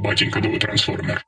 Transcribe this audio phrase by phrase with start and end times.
[0.00, 1.24] Батенька новый трансформер.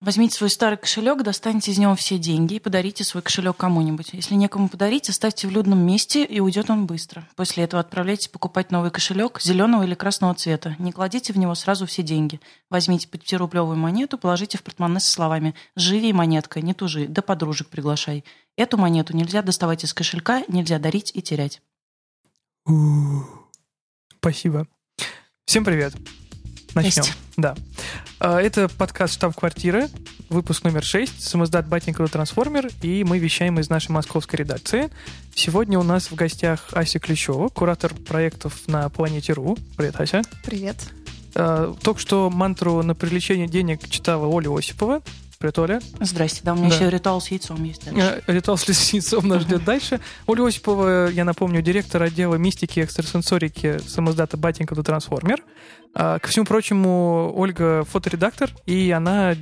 [0.00, 4.10] Возьмите свой старый кошелек, достаньте из него все деньги и подарите свой кошелек кому-нибудь.
[4.12, 7.26] Если некому подарить, оставьте в людном месте, и уйдет он быстро.
[7.36, 10.76] После этого отправляйтесь покупать новый кошелек зеленого или красного цвета.
[10.78, 12.38] Не кладите в него сразу все деньги.
[12.68, 18.24] Возьмите 5-рублевую монету, положите в портмоне со словами «Живи, монетка, не тужи, да подружек приглашай».
[18.56, 21.62] Эту монету нельзя доставать из кошелька, нельзя дарить и терять.
[24.20, 24.66] Спасибо.
[25.44, 25.94] Всем привет.
[26.74, 26.92] Начнем.
[26.92, 27.12] Здрасте.
[27.36, 27.54] Да.
[28.18, 29.88] А, Это подкаст «Штаб-квартиры»,
[30.30, 34.90] выпуск номер 6, самоздат Батенькова Трансформер, и мы вещаем из нашей московской редакции.
[35.34, 39.58] Сегодня у нас в гостях Ася Клещева, куратор проектов на Планете.ру.
[39.76, 40.22] Привет, Ася.
[40.42, 40.76] Привет.
[41.34, 45.02] А, Только что мантру на привлечение денег читала Оля Осипова.
[45.44, 45.80] Привет, Оля.
[46.00, 46.74] Здрасте, да, у меня Да.
[46.76, 48.22] еще ритуал с яйцом есть дальше.
[48.26, 50.00] Э, Ритуал с лесницом нас ждет дальше.
[50.26, 55.42] Оля Осипова, я напомню, директор отдела мистики и экстрасенсорики самоздата Батенька Трансформер.
[55.94, 59.34] А, Ко всему прочему, Ольга фоторедактор, и она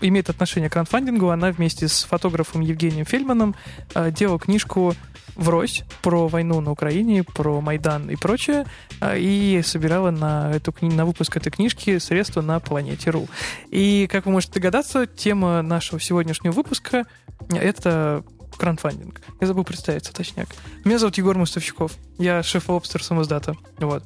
[0.00, 1.30] имеет отношение к краундфандингу.
[1.30, 3.54] Она вместе с фотографом Евгением Фельдманом
[3.94, 4.94] а, делала книжку
[5.36, 8.66] «Врозь» про войну на Украине, про Майдан и прочее,
[9.00, 13.28] а, и собирала на, эту, на выпуск этой книжки средства на Планете.ру.
[13.70, 17.06] И, как вы можете догадаться, тема нашего сегодняшнего выпуска—
[17.50, 18.24] это
[18.58, 19.20] краундфандинг.
[19.40, 20.48] Я забыл представиться, точняк.
[20.84, 21.92] Меня зовут Егор Мустовщиков.
[22.18, 23.54] Я шеф-обстер самоздата.
[23.78, 24.02] Вот.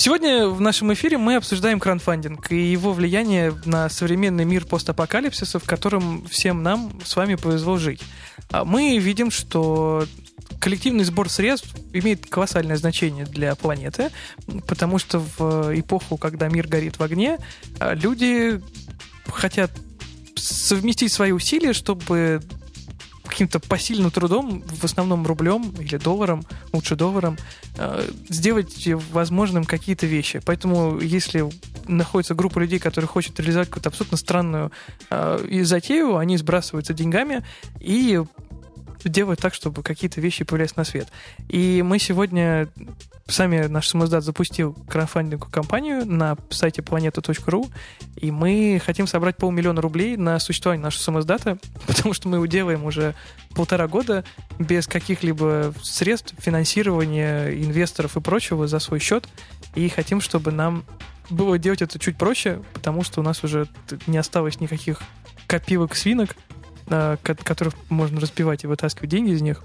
[0.00, 5.64] Сегодня в нашем эфире мы обсуждаем краундфандинг и его влияние на современный мир постапокалипсиса, в
[5.64, 8.00] котором всем нам с вами повезло жить.
[8.48, 10.06] А Мы видим, что
[10.60, 14.12] коллективный сбор средств имеет колоссальное значение для планеты,
[14.68, 17.38] потому что в эпоху, когда мир горит в огне,
[17.80, 18.60] люди
[19.26, 19.72] хотят
[20.36, 22.40] совместить свои усилия, чтобы
[23.28, 27.36] каким-то посильным трудом, в основном рублем или долларом, лучше долларом,
[27.76, 30.40] э, сделать возможным какие-то вещи.
[30.44, 31.48] Поэтому, если
[31.86, 34.72] находится группа людей, которые хотят реализовать какую-то абсолютно странную
[35.10, 37.44] э, затею, они сбрасываются деньгами
[37.80, 38.22] и
[39.04, 41.08] делают так, чтобы какие-то вещи появлялись на свет.
[41.48, 42.68] И мы сегодня
[43.26, 47.70] сами наш самоздат запустил краундфандинговую кампанию на сайте planeta.ru,
[48.16, 52.84] и мы хотим собрать полмиллиона рублей на существование нашего самоздата, потому что мы его делаем
[52.84, 53.14] уже
[53.54, 54.24] полтора года
[54.58, 59.28] без каких-либо средств, финансирования, инвесторов и прочего за свой счет,
[59.74, 60.84] и хотим, чтобы нам
[61.30, 63.68] было делать это чуть проще, потому что у нас уже
[64.06, 65.02] не осталось никаких
[65.46, 66.36] копилок свинок,
[66.88, 69.62] ко- которых можно разбивать и вытаскивать деньги из них.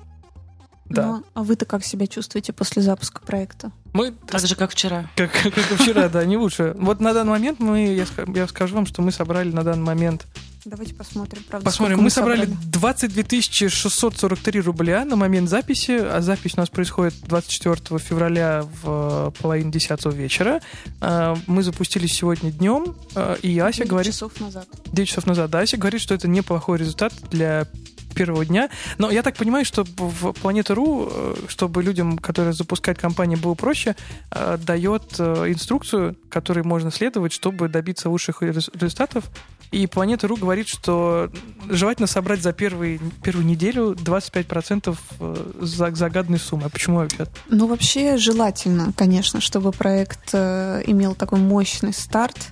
[0.85, 1.05] Да.
[1.07, 3.71] Ну, а вы-то как себя чувствуете после запуска проекта?
[3.93, 5.09] Мы Так же, как вчера.
[5.15, 6.75] как, как и вчера, да, не лучше.
[6.77, 10.27] Вот на данный момент мы, я, я скажу вам, что мы собрали на данный момент...
[10.65, 16.53] Давайте посмотрим, правда, Посмотрим, сколько мы собрали 22 643 рубля на момент записи, а запись
[16.55, 20.61] у нас происходит 24 февраля в э, половине десятого вечера.
[21.01, 24.13] А, Мы запустились сегодня днем, а, и Ася Девять говорит...
[24.13, 24.67] часов назад.
[24.85, 25.49] 9 часов назад.
[25.49, 27.67] Да, Ася говорит, что это неплохой результат для
[28.13, 28.69] первого дня.
[28.97, 33.95] Но я так понимаю, что в Планета.ру, э, чтобы людям, которые запускают компании, было проще,
[34.31, 39.25] э, дает э, инструкцию, которой можно следовать, чтобы добиться лучших рез- результатов.
[39.73, 41.31] И Планета.ру говорит, что
[41.67, 46.65] желательно собрать за первый, первую неделю 25% э, за загаданной суммы.
[46.65, 47.25] А почему вообще?
[47.49, 52.51] Ну, вообще желательно, конечно, чтобы проект э, имел такой мощный старт,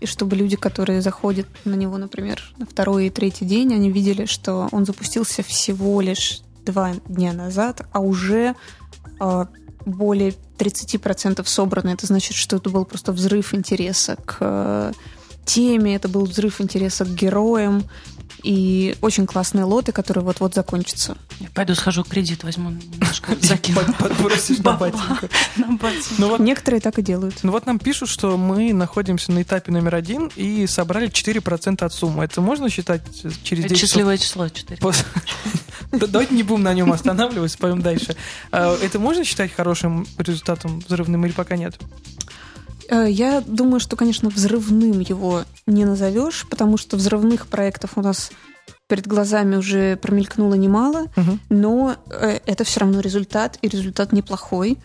[0.00, 4.26] и чтобы люди, которые заходят на него, например, на второй и третий день, они видели,
[4.26, 8.54] что он запустился всего лишь два дня назад, а уже
[9.18, 9.46] э,
[9.86, 11.88] более 30% собрано.
[11.88, 14.92] Это значит, что это был просто взрыв интереса к э,
[15.48, 17.84] теме, это был взрыв интереса к героям,
[18.44, 21.16] и очень классные лоты, которые вот-вот закончатся.
[21.40, 23.80] Я пойду схожу кредит, возьму немножко, закину.
[23.80, 25.26] Под- Подбросишь на батеньку.
[26.18, 27.40] Ну вот Некоторые так и делают.
[27.42, 31.92] Ну вот нам пишут, что мы находимся на этапе номер один и собрали 4% от
[31.92, 32.24] суммы.
[32.24, 33.02] Это можно считать
[33.42, 33.88] через Это 10 часов?
[33.88, 34.80] счастливое число 4.
[34.80, 35.04] Пос-
[35.90, 38.14] Да, Давайте не будем на нем останавливаться, пойдем дальше.
[38.52, 41.74] А, Это можно считать хорошим результатом взрывным или пока нет?
[42.88, 48.30] Э, Я думаю, что, конечно, взрывным его не назовешь, потому что взрывных проектов у нас
[48.86, 51.40] перед глазами уже промелькнуло немало, Мгм.
[51.50, 54.78] но э, это все равно результат, и результат неплохой.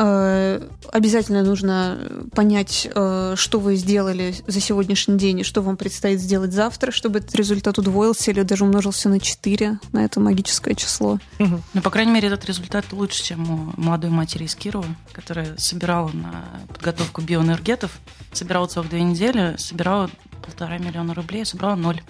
[0.00, 1.98] Э, Обязательно нужно
[2.34, 7.20] понять, э, что вы сделали за сегодняшний день и что вам предстоит сделать завтра, чтобы
[7.20, 11.20] этот результат удвоился или даже умножился на 4, на это магическое число.
[11.38, 11.62] Мгм.
[11.74, 16.10] Ну, по крайней мере, этот результат лучше, чем у молодой матери из Кирова, которая собирала
[16.12, 17.92] на подготовку биоэнергетов,
[18.32, 20.10] собирала целых две недели, собирала
[20.44, 22.02] полтора миллиона рублей, а собрала ноль.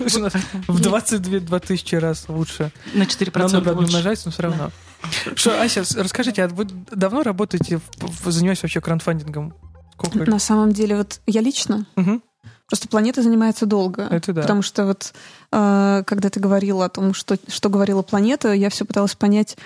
[0.66, 2.72] В 22 2 тысячи раз лучше.
[2.94, 4.70] На 4% Нам надо умножать, но все равно.
[5.34, 7.80] Что, Ася, расскажите, а вы давно работаете,
[8.24, 9.54] занимаетесь вообще краундфандингом?
[9.92, 10.30] Сколько?
[10.30, 12.20] На самом деле, вот я лично, угу.
[12.70, 14.02] Просто планета занимается долго.
[14.02, 14.42] Это да.
[14.42, 15.12] Потому что вот
[15.50, 19.56] э, когда ты говорила о том, что, что говорила планета, я все пыталась понять,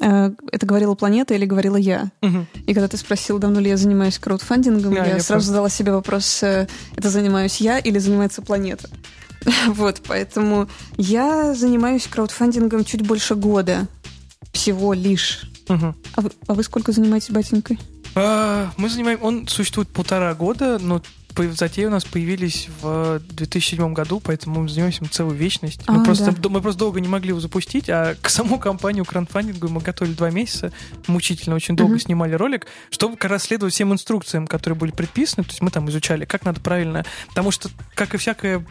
[0.00, 2.12] э, это говорила планета или говорила я.
[2.22, 2.46] Угу.
[2.66, 5.48] И когда ты спросил, давно ли я занимаюсь краудфандингом, да, я, я сразу просто...
[5.48, 8.88] задала себе вопрос, э, это занимаюсь я или занимается планета.
[9.66, 13.88] вот, поэтому я занимаюсь краудфандингом чуть больше года.
[14.52, 15.42] Всего лишь.
[15.68, 15.94] Угу.
[16.14, 17.78] А, вы, а вы сколько занимаетесь батенькой?
[18.14, 19.18] А, мы занимаем...
[19.22, 21.02] Он существует полтора года, но
[21.52, 25.80] затеи у нас появились в 2007 году, поэтому мы занимаемся целую вечность.
[25.86, 26.48] А, мы, просто, да.
[26.48, 30.30] мы просто долго не могли его запустить, а к саму компанию краундфандингу мы готовили два
[30.30, 30.72] месяца,
[31.06, 32.00] мучительно, очень долго uh-huh.
[32.02, 35.44] снимали ролик, чтобы как раз следовать всем инструкциям, которые были предписаны.
[35.44, 37.04] То есть мы там изучали, как надо правильно.
[37.28, 38.64] Потому что, как и всякое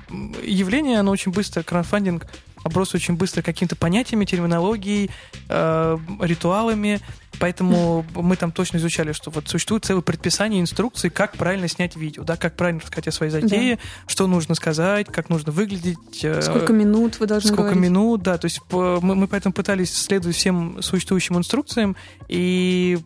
[0.43, 2.27] явление, оно очень быстро, краундфандинг
[2.63, 5.09] оброс очень быстро какими-то понятиями, терминологией,
[5.49, 6.99] э, ритуалами.
[7.39, 12.23] Поэтому мы там точно изучали, что вот существует целое предписание инструкции, как правильно снять видео,
[12.23, 13.81] да, как правильно рассказать о своей затее, да.
[14.07, 16.23] что нужно сказать, как нужно выглядеть.
[16.23, 17.83] Э, сколько минут вы должны Сколько говорить.
[17.83, 18.37] минут, да.
[18.37, 21.95] То есть мы, мы поэтому пытались следовать всем существующим инструкциям,
[22.27, 22.99] и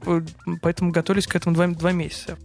[0.61, 2.37] поэтому готовились к этому два, два месяца.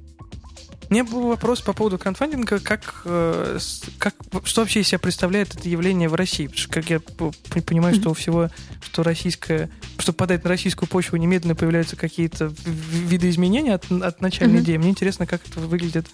[0.91, 3.59] Меня был вопрос по поводу краундфандинга, как, э,
[3.99, 6.49] как, что вообще из себя представляет это явление в России?
[6.49, 8.51] Потому что, как я понимаю, что у всего,
[8.83, 14.59] что российское, чтобы подать на российскую почву, немедленно появляются какие-то виды изменений от, от начальной
[14.59, 14.65] mm-hmm.
[14.65, 14.77] идеи.
[14.79, 16.09] Мне интересно, как это выглядит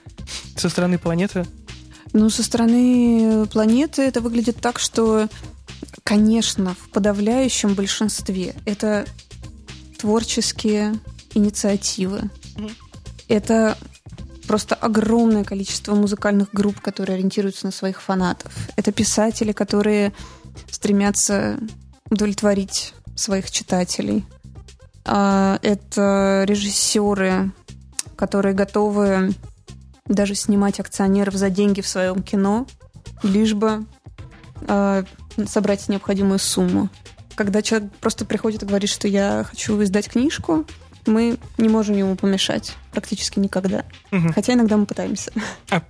[0.56, 1.46] со стороны планеты.
[2.12, 5.31] Ну, со стороны планеты это выглядит так, что,
[6.05, 9.06] конечно, в подавляющем большинстве это
[9.96, 11.00] творческие
[11.32, 12.29] инициативы.
[12.56, 12.72] Mm-hmm.
[13.29, 13.79] Это
[14.46, 18.52] просто огромное количество музыкальных групп, которые ориентируются на своих фанатов.
[18.76, 20.12] Это писатели, которые
[20.70, 21.58] стремятся
[22.10, 24.25] удовлетворить своих читателей.
[25.04, 27.52] А, это режиссеры,
[28.16, 29.34] которые готовы
[30.06, 32.66] даже снимать акционеров за деньги в своем кино,
[33.22, 33.87] лишь бы
[34.69, 35.04] а,
[35.46, 36.88] собрать необходимую сумму.
[37.34, 40.64] Когда человек просто приходит и говорит, что я хочу издать книжку,
[41.06, 43.85] мы не можем ему помешать практически никогда.
[44.12, 44.32] Угу.
[44.35, 45.32] Хотя иногда мы пытаемся.
[45.70, 45.81] А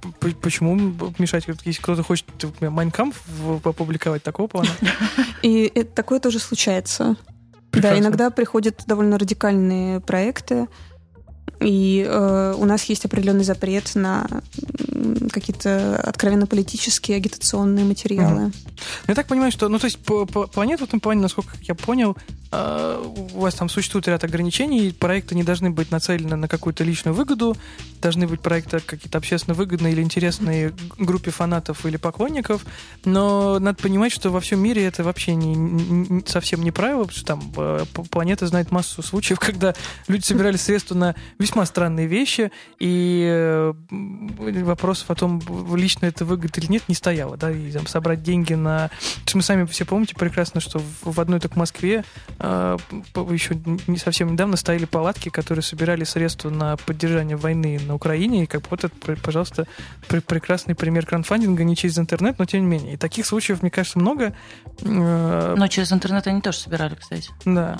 [0.40, 0.74] почему
[1.18, 1.44] мешать?
[1.64, 2.26] Если кто-то хочет
[2.60, 3.14] Майнкамп
[3.64, 4.68] опубликовать такого плана?
[5.42, 7.16] И это, такое тоже случается.
[7.70, 7.96] Прекрасно.
[7.96, 10.66] Да, иногда приходят довольно радикальные проекты,
[11.60, 14.26] и э, у нас есть определенный запрет на
[15.30, 18.46] какие-то откровенно политические агитационные материалы.
[18.46, 18.52] Угу.
[19.08, 21.74] Я так понимаю, что, ну, то есть, по, по планете в этом плане, насколько я
[21.74, 22.16] понял,
[22.52, 23.04] э,
[23.34, 27.56] у вас там существует ряд ограничений, проекты не должны быть нацелены на какую-то личную выгоду,
[28.00, 32.64] должны быть проекты какие-то общественно выгодные или интересные группе фанатов или поклонников,
[33.04, 37.16] но надо понимать, что во всем мире это вообще не, не, совсем не правило, потому
[37.16, 39.74] что там э, планета знает массу случаев, когда
[40.08, 41.14] люди собирали средства на
[41.46, 42.50] весьма странные вещи,
[42.80, 43.72] и э,
[44.64, 45.40] вопросов о том,
[45.74, 48.90] лично это выгодно или нет, не стояло, да, и там, собрать деньги на...
[49.32, 52.04] Мы сами все помните прекрасно, что в одной только Москве
[52.38, 52.76] э,
[53.30, 58.46] еще не совсем недавно стояли палатки, которые собирали средства на поддержание войны на Украине, и
[58.46, 59.66] как вот это, пожалуйста,
[60.08, 62.94] прекрасный пример краундфандинга не через интернет, но тем не менее.
[62.94, 64.34] И таких случаев, мне кажется, много.
[64.82, 67.30] Э, но через интернет они тоже собирали, кстати.
[67.44, 67.78] Да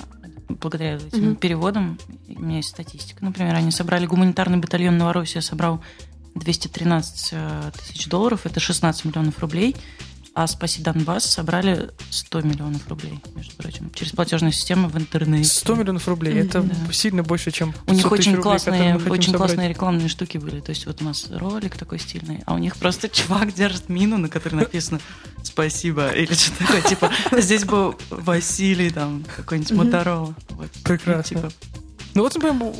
[0.49, 1.35] благодаря этим угу.
[1.35, 3.23] переводам у меня есть статистика.
[3.23, 5.81] Например, они собрали гуманитарный батальон Новороссия, собрал
[6.35, 9.75] 213 э, тысяч долларов, это 16 миллионов рублей
[10.37, 15.49] а «Спаси Донбасс» собрали 100 миллионов рублей, между прочим, через платежную систему в интернете.
[15.49, 16.93] 100 миллионов рублей, это да.
[16.93, 20.85] сильно больше, чем У них очень рублей, классные, очень классные рекламные штуки были, то есть
[20.85, 24.57] вот у нас ролик такой стильный, а у них просто чувак держит мину, на которой
[24.57, 24.99] написано
[25.41, 30.35] «Спасибо» или что-то такое, типа здесь был Василий, там, какой-нибудь Моторола.
[30.83, 31.49] Прекрасно.
[32.17, 32.73] Ну вот, например,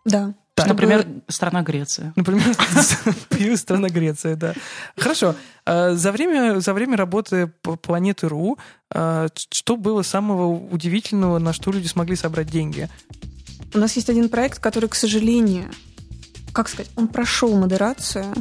[0.05, 0.35] Да.
[0.55, 0.69] Так.
[0.69, 2.13] Например, страна Греция.
[2.17, 4.55] Например, страна Греция, да.
[4.97, 5.35] Хорошо.
[5.65, 7.47] А, за время, за время работы
[7.83, 8.59] планеты РУ,
[8.93, 12.89] а, что было самого удивительного, на что люди смогли собрать деньги?
[13.73, 15.71] У нас есть один проект, который, к сожалению,
[16.53, 18.35] как сказать, он прошел модерацию,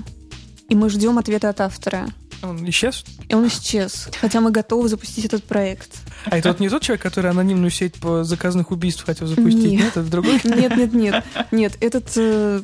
[0.67, 2.07] и мы ждем ответа от автора.
[2.41, 3.03] Он исчез?
[3.27, 4.09] И он исчез.
[4.19, 5.89] Хотя мы готовы запустить этот проект.
[6.25, 9.71] А это вот не тот человек, который анонимную сеть по заказных убийств хотел запустить?
[9.71, 10.39] Нет, нет это другой?
[10.43, 11.23] Нет, нет, нет.
[11.51, 12.61] Нет, этот э,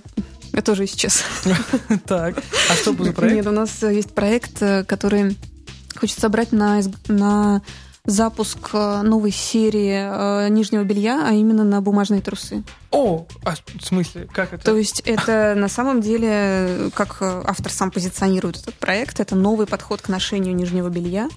[0.53, 1.24] я тоже исчез.
[2.05, 3.36] Так, а что был за проект?
[3.36, 5.38] Нет, у нас есть проект, э, который
[5.96, 7.62] хочет собрать на, на
[8.06, 12.64] запуск э, новой серии э, нижнего белья, а именно на бумажные трусы.
[12.92, 14.64] О, а в смысле, как это?
[14.64, 20.02] То есть это на самом деле, как автор сам позиционирует этот проект, это новый подход
[20.02, 21.30] к ношению нижнего белья.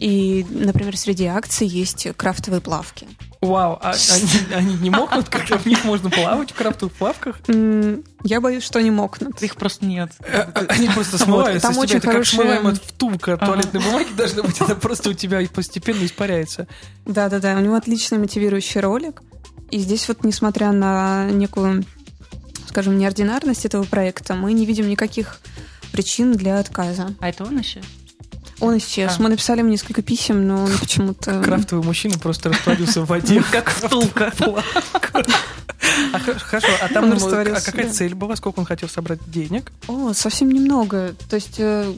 [0.00, 3.06] И, например, среди акций есть крафтовые плавки.
[3.42, 7.36] Вау, а они, они не мокнут, как в них можно плавать в крафтовых плавках?
[8.24, 9.42] Я боюсь, что они мокнут.
[9.42, 10.10] Их просто нет.
[10.20, 14.58] Э, э, они просто смываются Там очень Это как смываемая втулка туалетной бумаги должна быть,
[14.62, 16.66] она просто у тебя постепенно испаряется.
[17.04, 19.22] Да-да-да, у него отличный мотивирующий ролик.
[19.70, 21.84] И здесь вот, несмотря на некую,
[22.68, 25.40] скажем, неординарность этого проекта, мы не видим никаких
[25.92, 27.14] причин для отказа.
[27.20, 27.82] А это он еще?
[28.60, 29.16] Он исчез.
[29.18, 29.22] А.
[29.22, 31.42] Мы написали ему несколько писем, но он почему-то...
[31.42, 33.42] Крафтовый мужчина просто растворился в воде.
[33.52, 34.32] Как втулка.
[36.12, 38.36] А, хорошо, а там а какая цель была?
[38.36, 39.72] Сколько он хотел собрать денег?
[39.88, 41.14] О, совсем немного.
[41.28, 41.92] То есть э,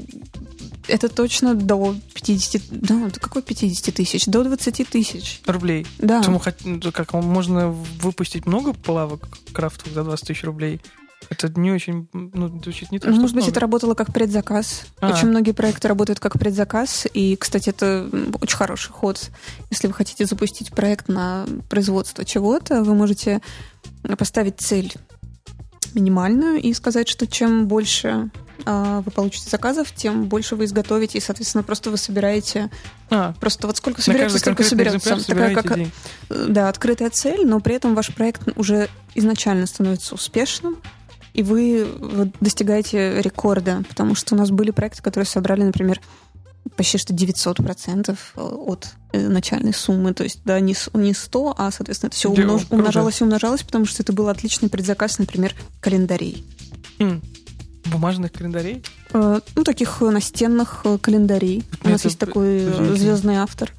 [0.88, 2.62] это точно до 50...
[2.70, 4.26] Да, какой 50 тысяч?
[4.26, 5.40] До 20 тысяч.
[5.46, 5.86] Рублей?
[5.98, 6.22] Да.
[6.26, 6.40] Ну,
[6.92, 10.80] как, можно выпустить много плавок крафтовых за 20 тысяч рублей?
[11.32, 14.84] Это не очень, ну, звучит не так, ну, Может быть, это работало как предзаказ.
[15.00, 15.10] А.
[15.10, 18.08] Очень многие проекты работают как предзаказ, и, кстати, это
[18.40, 19.30] очень хороший ход.
[19.70, 23.40] Если вы хотите запустить проект на производство чего-то, вы можете
[24.18, 24.92] поставить цель
[25.94, 28.30] минимальную и сказать, что чем больше
[28.64, 32.70] э, вы получите заказов, тем больше вы изготовите, и, соответственно, просто вы собираете...
[33.10, 35.24] А, просто вот сколько соберется, столько соберется.
[35.26, 35.90] Такая как, день.
[36.28, 40.78] да, открытая цель, но при этом ваш проект уже изначально становится успешным,
[41.34, 41.86] и вы
[42.40, 46.00] достигаете рекорда, потому что у нас были проекты, которые собрали, например,
[46.76, 50.14] почти что 900% от э, начальной суммы.
[50.14, 53.84] То есть, да, не, не 100, а, соответственно, это все умнож, умножалось и умножалось, потому
[53.84, 56.44] что это был отличный предзаказ, например, календарей.
[56.98, 57.22] Mm.
[57.86, 58.84] Бумажных календарей?
[59.12, 61.64] Э, ну, таких настенных э, календарей.
[61.82, 62.60] У нас есть такой
[62.96, 63.72] звездный автор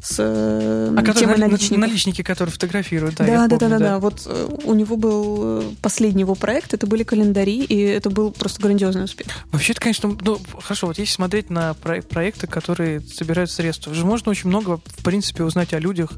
[0.00, 1.78] с э, а темой наличников.
[1.78, 3.26] Наличники, которые фотографируют, да.
[3.26, 3.98] Да, да, помню, да, да, да.
[3.98, 8.30] Вот э, у него был э, последний его проект, это были календари, и это был
[8.30, 9.26] просто грандиозный успех.
[9.50, 14.30] Вообще, это, конечно, ну, хорошо, вот если смотреть на проекты, которые собирают средства, же можно
[14.30, 16.12] очень много, в принципе, узнать о людях,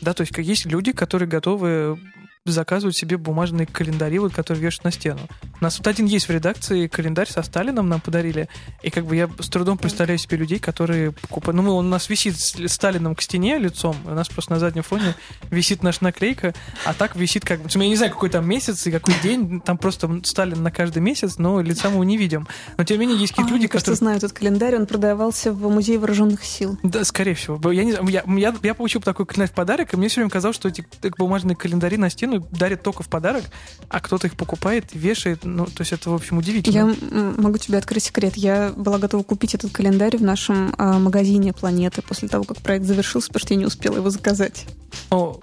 [0.00, 1.98] да, то есть есть люди, которые готовы
[2.46, 5.20] заказывают себе бумажные календари, вот, которые вешают на стену.
[5.60, 8.48] У нас вот один есть в редакции календарь со Сталином нам подарили,
[8.82, 11.56] и как бы я с трудом представляю себе людей, которые покупают...
[11.56, 14.82] Ну, он у нас висит с Сталином к стене лицом, у нас просто на заднем
[14.82, 15.14] фоне
[15.50, 16.54] висит наша наклейка,
[16.86, 17.68] а так висит как бы...
[17.70, 21.36] Я не знаю, какой там месяц и какой день, там просто Сталин на каждый месяц,
[21.36, 22.48] но лица мы не видим.
[22.78, 23.92] Но тем не менее есть какие-то люди, которые...
[23.92, 26.78] Я знаю этот календарь, он продавался в Музее вооруженных сил.
[26.82, 27.70] Да, скорее всего.
[27.70, 30.56] Я, не, я, я, я получил такой календарь в подарок, и мне все время казалось,
[30.56, 30.86] что эти
[31.18, 33.44] бумажные календари на стену дарят только в подарок,
[33.88, 35.44] а кто-то их покупает, вешает.
[35.44, 36.74] Ну, то есть это, в общем, удивительно.
[36.74, 38.36] Я могу тебе открыть секрет.
[38.36, 42.84] Я была готова купить этот календарь в нашем а, магазине «Планеты» после того, как проект
[42.86, 44.66] завершился, потому что я не успела его заказать.
[45.10, 45.40] О,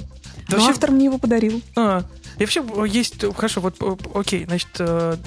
[0.50, 0.72] да Но вообще...
[0.72, 1.62] автор мне его подарил.
[1.76, 2.04] А,
[2.38, 3.24] и вообще есть...
[3.36, 3.76] Хорошо, вот
[4.14, 5.18] окей, значит, э,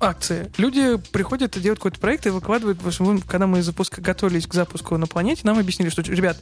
[0.00, 0.50] акции.
[0.56, 2.80] Люди приходят и делают какой-то проект и выкладывают,
[3.26, 3.98] когда мы запуск...
[4.00, 6.38] готовились к запуску на планете, нам объяснили, что, ребят,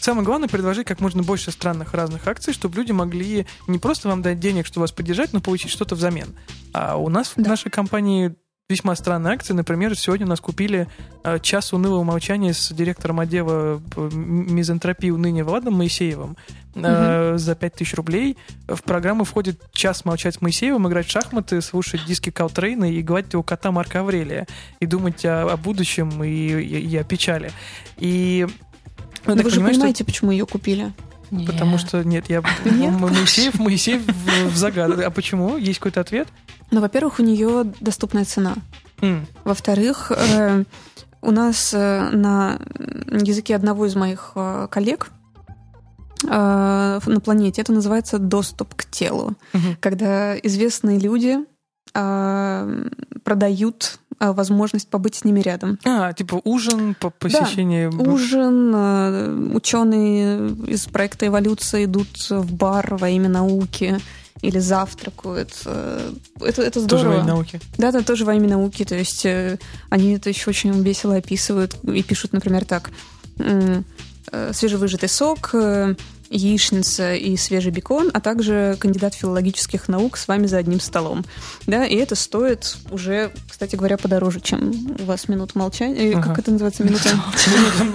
[0.00, 4.22] Самое главное предложить как можно больше странных разных акций, чтобы люди могли не просто вам
[4.22, 6.34] дать денег, чтобы вас поддержать, но получить что-то взамен.
[6.72, 7.44] А у нас да.
[7.44, 8.34] в нашей компании
[8.68, 9.54] весьма странные акции.
[9.54, 10.88] Например, сегодня у нас купили
[11.22, 16.36] э, час унылого молчания с директором отдела э, мизантропии ныне Владом Моисеевым
[16.74, 17.38] угу.
[17.38, 18.36] за 5000 рублей.
[18.66, 23.34] В программу входит час молчать с Моисеевым, играть в шахматы, слушать диски Калтрейна и гладить
[23.34, 24.48] его кота Марка Аврелия.
[24.80, 27.52] И думать о, о будущем и, и, и о печали.
[27.98, 28.46] И
[29.26, 30.04] ну, вы же понимаете, что...
[30.04, 30.92] почему ее купили?
[31.30, 31.50] Нет.
[31.50, 32.92] Потому что нет, я нет?
[32.92, 34.98] Моисеев, Моисеев в, в загад.
[35.00, 35.56] А почему?
[35.56, 36.28] Есть какой-то ответ?
[36.70, 38.54] Ну, во-первых, у нее доступная цена.
[38.98, 39.26] Mm.
[39.44, 40.64] Во-вторых, э,
[41.22, 42.58] у нас э, на
[43.10, 45.10] языке одного из моих э, коллег
[46.24, 46.28] э,
[47.04, 49.76] на планете это называется доступ к телу, mm-hmm.
[49.80, 51.38] когда известные люди
[51.94, 52.88] э,
[53.24, 55.78] продают возможность побыть с ними рядом.
[55.84, 57.90] А, типа ужин, по посещение...
[57.90, 64.00] Да, ужин, а, ученые из проекта «Эволюция» идут в бар во имя науки
[64.42, 65.62] или завтракают.
[65.64, 66.88] Э, это, это здорово.
[66.88, 67.60] Тоже во имя науки.
[67.78, 68.84] Да, да, тоже во имя науки.
[68.84, 69.58] То есть э,
[69.88, 72.90] они это еще очень весело описывают и пишут, например, так.
[73.38, 73.82] Э,
[74.52, 75.54] свежевыжатый сок,
[76.30, 81.24] яичница и свежий бекон, а также кандидат филологических наук с вами за одним столом.
[81.66, 86.16] Да, и это стоит уже, кстати говоря, подороже, чем у вас минута молчания.
[86.16, 86.28] Ага.
[86.28, 86.84] Как это называется?
[86.84, 87.10] Минута?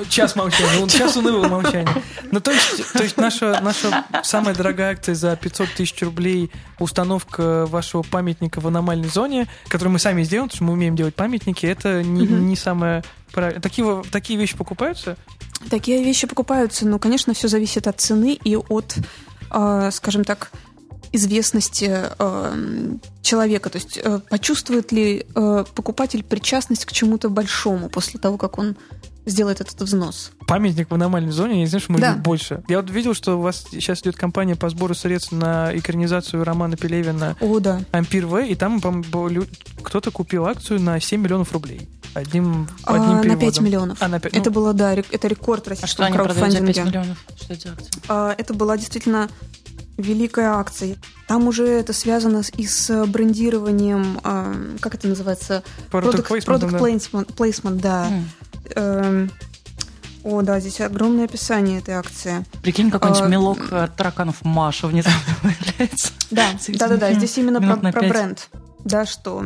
[0.09, 0.87] Час молчания.
[0.87, 2.03] Час унылого молчания.
[2.31, 7.65] Ну, то есть, то есть наша, наша самая дорогая акция за 500 тысяч рублей установка
[7.67, 11.65] вашего памятника в аномальной зоне, которую мы сами сделаем, потому что мы умеем делать памятники,
[11.65, 13.03] это не, не самое.
[13.61, 15.17] Такие, такие вещи покупаются?
[15.69, 18.95] Такие вещи покупаются, но, конечно, все зависит от цены и от,
[19.51, 20.51] э, скажем так,
[21.11, 23.69] известности э, человека.
[23.69, 28.77] То есть э, почувствует ли э, покупатель причастность к чему-то большому после того, как он
[29.25, 30.31] сделает этот взнос.
[30.47, 32.15] Памятник в аномальной зоне, я не знаю, что мы да.
[32.15, 32.63] больше.
[32.67, 36.77] Я вот видел, что у вас сейчас идет кампания по сбору средств на экранизацию романа
[36.77, 37.81] Пелевина О, да.
[37.91, 38.81] «Ампир В», и там
[39.83, 41.89] кто-то купил акцию на 7 миллионов рублей.
[42.13, 44.01] Одним, а, одним а, На 5 миллионов.
[44.01, 44.55] А, на 5, это ну...
[44.55, 46.65] было, да, это рекорд российского а что краудфандинга.
[46.65, 47.17] Они 5 миллионов?
[47.37, 48.03] Что это акция?
[48.09, 49.29] А, это была действительно
[50.01, 50.97] великая акция.
[51.27, 55.63] Там уже это связано и с брендированием, а, как это называется?
[55.91, 58.07] Product, product, product placement, placement, да.
[58.75, 59.31] Mm.
[60.23, 62.45] О, да, здесь огромное описание этой акции.
[62.61, 66.11] Прикинь, какой-нибудь а, мелок от тараканов Маша внезапно появляется.
[66.29, 67.13] Да, да, да, да.
[67.13, 68.49] Здесь именно про, про бренд.
[68.83, 69.45] Да, что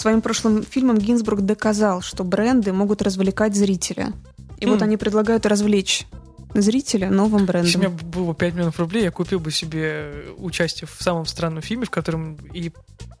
[0.00, 4.14] Своим прошлым фильмом Гинзбург доказал, что бренды могут развлекать зрителя.
[4.58, 4.70] И mm.
[4.70, 6.06] вот они предлагают развлечь
[6.54, 7.66] зрителя новым брендом.
[7.66, 11.62] Если у меня было 5 миллионов рублей, я купил бы себе участие в самом странном
[11.62, 12.72] фильме, в котором и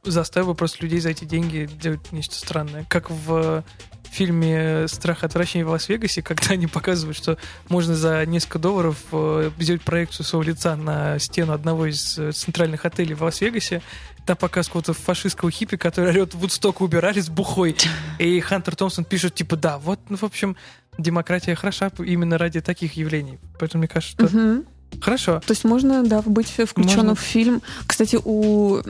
[0.04, 2.86] заставил бы просто людей за эти деньги делать нечто странное.
[2.88, 3.64] Как в
[4.10, 9.50] фильме «Страх и отвращение в Лас-Вегасе», когда они показывают, что можно за несколько долларов э,
[9.58, 13.82] сделать проекцию своего лица на стену одного из э, центральных отелей в Лас-Вегасе,
[14.26, 17.76] там показ какого-то фашистского хиппи, который орет Вудсток убирали с бухой.
[18.18, 20.56] И Хантер Томпсон пишет, типа, да, вот, ну, в общем,
[21.02, 23.38] демократия хороша именно ради таких явлений.
[23.58, 24.36] Поэтому мне кажется, что...
[24.36, 24.64] Угу.
[25.00, 25.40] Хорошо.
[25.46, 27.14] То есть можно, да, быть включенным можно.
[27.14, 27.62] в фильм.
[27.86, 28.80] Кстати, у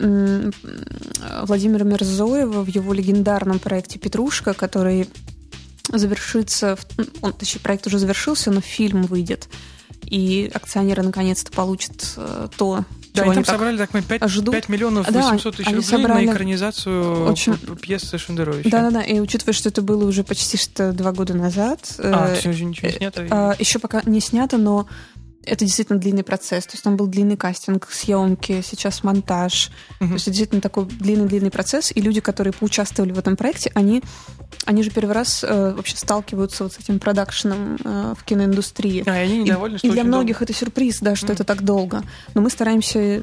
[1.42, 5.09] Владимира Мерзоева в его легендарном проекте «Петрушка», который
[5.92, 6.79] завершится...
[7.20, 9.49] Он, точнее, проект уже завершился, но фильм выйдет.
[10.05, 14.55] И акционеры наконец-то получат э, то, да, они там собрали так, 5, ожидут.
[14.55, 16.27] 5 миллионов 800 тысяч рублей собрали...
[16.27, 17.57] на экранизацию очень...
[17.77, 18.70] пьесы Шендеровича.
[18.70, 21.94] Да-да-да, и учитывая, что это было уже почти что два года назад...
[21.99, 23.23] А, э, все уже ничего не снято?
[23.23, 24.87] Э, еще пока не снято, но
[25.44, 26.66] это действительно длинный процесс.
[26.66, 29.70] То есть там был длинный кастинг, съемки, сейчас монтаж.
[30.01, 30.09] Uh-huh.
[30.09, 31.92] То есть это действительно такой длинный-длинный процесс.
[31.94, 34.03] И люди, которые поучаствовали в этом проекте, они,
[34.67, 39.03] они же первый раз э, вообще сталкиваются вот с этим продакшеном э, в киноиндустрии.
[39.07, 40.45] А, и они недовольны, и, что и для многих долго.
[40.45, 41.33] это сюрприз, да, что uh-huh.
[41.33, 42.03] это так долго.
[42.35, 43.23] Но мы стараемся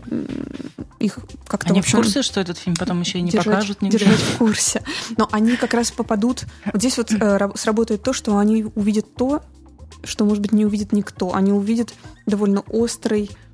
[1.00, 1.70] их как-то...
[1.70, 3.82] Они в, общем, в курсе, что этот фильм потом еще и не держать, покажут?
[3.82, 4.84] Не держать в курсе.
[5.18, 6.46] Но они как раз попадут...
[6.66, 9.42] Вот здесь вот э, сработает то, что они увидят то,
[10.04, 11.34] что, может быть, не увидит никто.
[11.34, 11.94] Они увидят
[12.26, 13.47] довольно острый э,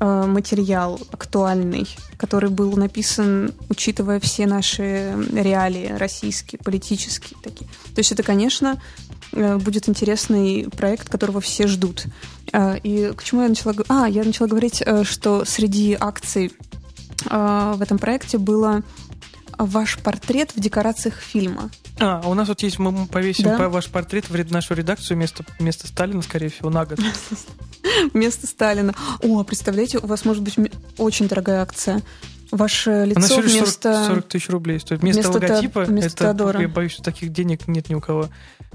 [0.00, 1.86] материал, актуальный,
[2.16, 7.66] который был написан, учитывая все наши реалии российские, политические такие.
[7.94, 8.80] То есть это, конечно,
[9.32, 12.06] э, будет интересный проект, которого все ждут.
[12.52, 13.90] Э, и к чему я начала говорить?
[13.90, 16.52] А, я начала говорить, э, что среди акций
[17.22, 18.82] в этом проекте было
[19.64, 21.70] ваш портрет в декорациях фильма.
[21.98, 23.68] А, у нас вот есть, мы повесим да?
[23.68, 26.98] ваш портрет в нашу редакцию вместо, вместо Сталина, скорее всего, на год.
[28.12, 28.94] Вместо Сталина.
[29.22, 30.56] О, представляете, у вас может быть
[30.98, 32.02] очень дорогая акция.
[32.50, 33.94] Ваше лицо Она вместо...
[33.94, 35.00] 40, 40 тысяч рублей стоит.
[35.00, 36.60] Вместо, вместо логотипа, вместо это, Теодора.
[36.60, 38.28] я боюсь, таких денег нет ни у кого.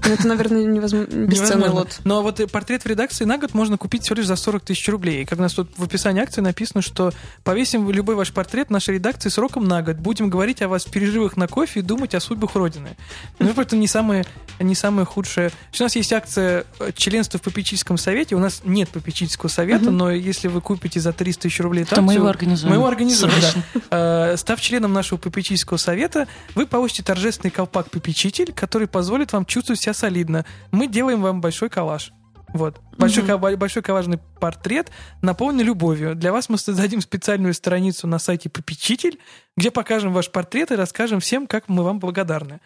[0.04, 2.00] Ну, это, наверное, невозможно, бесценный лот.
[2.04, 5.22] Но вот портрет в редакции на год можно купить всего лишь за 40 тысяч рублей.
[5.22, 7.12] И как у нас тут в описании акции написано, что
[7.44, 9.96] повесим любой ваш портрет в нашей редакции сроком на год.
[9.96, 12.96] Будем говорить о вас в перерывах на кофе и думать о судьбах Родины.
[13.38, 14.24] Ну, это не самое,
[14.60, 15.50] не самое худшее.
[15.78, 18.36] У нас есть акция э, членства в попечительском совете.
[18.36, 22.14] У нас нет попечительского совета, но если вы купите за 300 тысяч рублей то мы
[22.14, 22.70] его организуем.
[22.70, 23.80] Мы его организуем, да.
[23.90, 29.80] Э, став членом нашего попечительского совета, вы получите торжественный колпак попечитель, который позволит вам чувствовать
[29.86, 30.44] себя солидно.
[30.72, 32.12] Мы делаем вам большой коллаж.
[32.52, 32.80] Вот.
[32.96, 33.56] Большой, mm-hmm.
[33.56, 36.14] большой коллажный портрет, наполненный любовью.
[36.14, 39.20] Для вас мы создадим специальную страницу на сайте «Попечитель»,
[39.56, 42.60] где покажем ваш портрет и расскажем всем, как мы вам благодарны.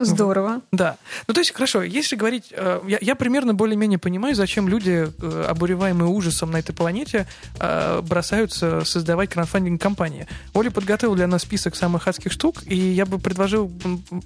[0.00, 0.62] Здорово.
[0.70, 0.96] Да.
[1.26, 2.52] Ну, то есть, хорошо, если говорить...
[2.52, 7.26] Э, я, я примерно более-менее понимаю, зачем люди, э, обуреваемые ужасом на этой планете,
[7.58, 10.28] э, бросаются создавать краудфандинг-компании.
[10.54, 13.72] Оля подготовила для нас список самых адских штук, и я бы предложил,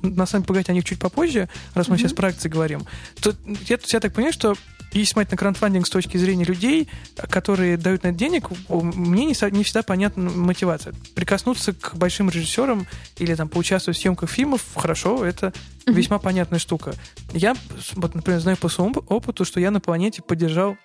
[0.02, 1.98] на самом деле, поговорить о них чуть попозже, раз мы mm-hmm.
[1.98, 2.84] сейчас про акции говорим.
[3.22, 3.32] То,
[3.66, 4.54] я, я так понимаю, что
[4.92, 6.88] если смотреть на краудфандинг с точки зрения людей,
[7.30, 10.94] которые дают на это денег, мне не, не всегда понятна мотивация.
[11.14, 15.52] Прикоснуться к большим режиссерам или там поучаствовать в съемках фильмов, хорошо, это.
[15.86, 16.94] Весьма понятная штука.
[17.32, 17.54] Я,
[17.94, 20.76] вот, например, знаю по своему опыту, что я на планете поддержал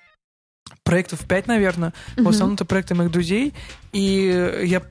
[0.84, 1.94] проектов 5, наверное.
[2.16, 2.24] Mm-hmm.
[2.24, 3.54] В основном это проекты моих друзей.
[3.94, 4.82] И я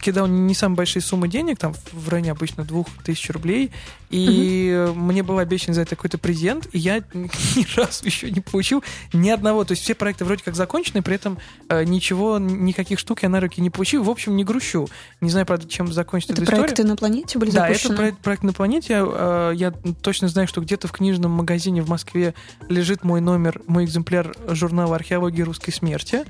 [0.00, 3.70] кидал не самые большие суммы денег, там в районе обычно двух тысяч рублей,
[4.10, 4.98] и угу.
[4.98, 9.28] мне было обещано за это какой-то презент, и я ни разу еще не получил ни
[9.30, 9.64] одного.
[9.64, 11.38] То есть все проекты вроде как закончены, при этом
[11.68, 14.04] э, ничего, никаких штук я на руки не получил.
[14.04, 14.88] В общем, не грущу.
[15.20, 16.88] Не знаю, правда, чем закончится это эта проекты история.
[16.90, 17.88] на планете были да, запущены?
[17.88, 19.02] Да, это проект, проект на планете.
[19.04, 22.34] Э, я точно знаю, что где-то в книжном магазине в Москве
[22.68, 26.24] лежит мой номер, мой экземпляр журнала «Археологии русской смерти».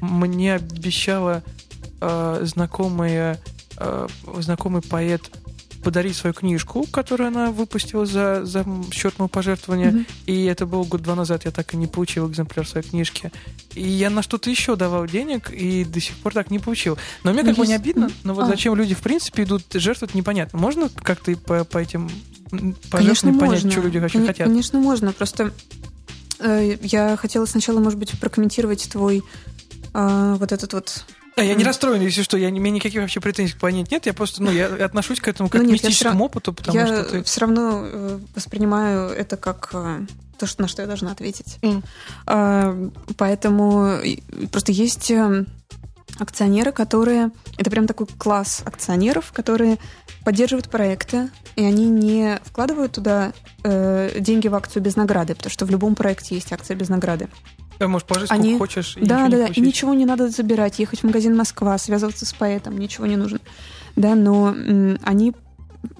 [0.00, 1.42] Мне обещала
[2.00, 3.40] э, знакомая,
[3.78, 4.06] э,
[4.38, 5.30] знакомый поэт
[5.86, 9.92] подарить свою книжку, которую она выпустила за, за счет моего пожертвования.
[9.92, 10.06] Mm-hmm.
[10.26, 13.30] И это было год-два назад, я так и не получил экземпляр своей книжки.
[13.72, 16.98] И я на что-то еще давал денег, и до сих пор так не получил.
[17.22, 18.46] Но мне как бы не обидно, но вот а.
[18.48, 20.58] зачем люди в принципе идут жертвовать, непонятно.
[20.58, 22.10] Можно как-то по, по этим
[22.90, 24.48] пожертвованиям понять, что люди Кон- хотят?
[24.48, 25.12] Конечно, можно.
[25.12, 25.52] Просто
[26.40, 29.22] э, я хотела сначала, может быть, прокомментировать твой
[29.94, 31.04] э, вот этот вот
[31.36, 34.06] а я не расстроен, если что, я, у меня никаких вообще претензий к планете нет,
[34.06, 36.78] я просто, ну, я отношусь к этому как ну, нет, к мистическому я опыту, потому
[36.78, 37.22] я что ты...
[37.22, 40.06] все равно э, воспринимаю это как э,
[40.38, 41.58] то, что, на что я должна ответить.
[41.60, 41.82] Mm.
[42.26, 43.98] А, поэтому
[44.50, 45.44] просто есть э,
[46.18, 47.30] акционеры, которые...
[47.58, 49.78] Это прям такой класс акционеров, которые
[50.24, 55.66] поддерживают проекты, и они не вкладывают туда э, деньги в акцию без награды, потому что
[55.66, 57.28] в любом проекте есть акция без награды.
[57.78, 58.58] Да, можешь положить сколько Они...
[58.58, 58.96] хочешь.
[58.96, 59.46] И да, да, да.
[59.46, 63.40] И ничего не надо забирать, ехать в магазин Москва, связываться с поэтом, ничего не нужно.
[63.96, 64.54] Да, но
[65.02, 65.34] они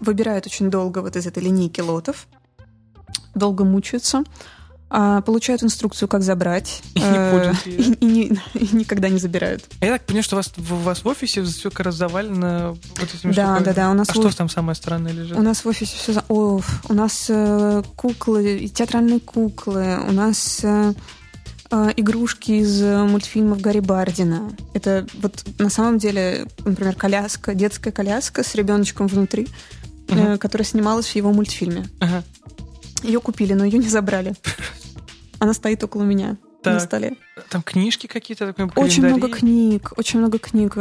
[0.00, 2.26] выбирают очень долго вот из этой линейки лотов,
[3.34, 4.24] долго мучаются,
[4.88, 6.80] а, получают инструкцию, как забрать.
[6.94, 8.22] И, э, и, и, не,
[8.54, 9.64] и никогда не забирают.
[9.80, 13.14] Я так понимаю, что у вас, у вас в офисе все как раз завалено вот
[13.14, 13.64] этими Да, штуками.
[13.64, 13.90] да, да.
[13.90, 14.16] У нас а в...
[14.16, 15.36] что там самое странное лежит?
[15.36, 16.22] У нас в офисе все...
[16.28, 20.60] О, у нас э, куклы, театральные куклы, у нас...
[20.62, 20.94] Э,
[21.88, 24.50] э, игрушки из мультфильмов Гарри Бардина.
[24.74, 29.48] Это вот на самом деле, например, коляска, детская коляска с ребеночком внутри,
[30.06, 30.34] uh-huh.
[30.34, 31.86] э, которая снималась в его мультфильме.
[32.00, 32.22] Uh-huh.
[33.02, 34.34] Ее купили, но ее не забрали.
[35.38, 36.74] Она стоит около меня так.
[36.74, 37.16] на столе.
[37.50, 38.54] Там книжки какие-то?
[38.76, 40.76] Очень много книг, очень много книг.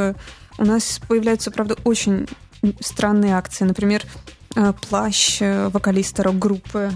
[0.57, 2.27] У нас появляются, правда, очень
[2.79, 3.65] странные акции.
[3.65, 4.03] Например,
[4.55, 6.91] э, плащ э, вокалиста рок-группы,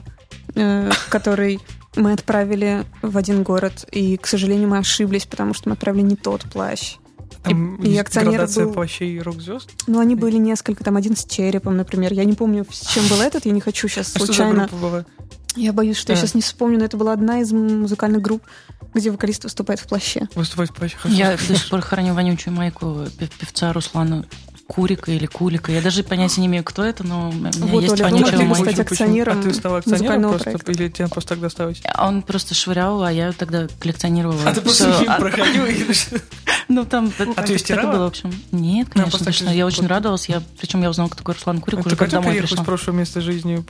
[0.56, 1.60] э, который
[2.00, 6.16] мы отправили в один город, и, к сожалению, мы ошиблись, потому что мы отправили не
[6.16, 6.98] тот плащ.
[7.44, 8.74] Там и, и акционер был...
[8.74, 9.70] плащей рок-звезд?
[9.88, 12.14] Ну, они были несколько, там один с черепом, например.
[12.14, 14.68] Я не помню, с чем был этот, я не хочу сейчас а случайно...
[14.68, 15.06] Что за была?
[15.56, 16.16] Я боюсь, что а.
[16.16, 18.44] я сейчас не вспомню, но это была одна из музыкальных групп,
[18.94, 20.28] где вокалист выступает в плаще.
[20.36, 21.18] Выступает в плаще, хорошо.
[21.18, 23.06] Я до сих пор храню вонючую майку
[23.40, 24.26] певца Руслана
[24.70, 25.72] Курика или Кулика.
[25.72, 28.72] Я даже понятия не имею, кто это, но у меня вот, есть Оля, вонючая майка.
[28.72, 30.44] стать акционером А ты стала акционером просто?
[30.44, 30.72] Проекта.
[30.72, 31.82] Или тебе просто так досталось?
[31.98, 34.40] Он просто швырял, а я тогда коллекционировала.
[34.46, 35.68] А ты просто фильм проходила?
[36.68, 37.94] Ну, там а ты стирала?
[37.94, 38.32] было, в общем.
[38.52, 40.30] Нет, конечно, Я очень радовалась.
[40.30, 42.62] Я, причем я узнала, кто такой Руслан Курик, уже когда домой пришла.
[42.62, 43.66] в прошлое место жизни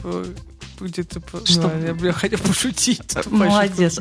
[0.82, 1.22] где-то...
[1.46, 1.72] Что?
[2.02, 3.02] Я хотел пошутить.
[3.28, 4.00] Молодец.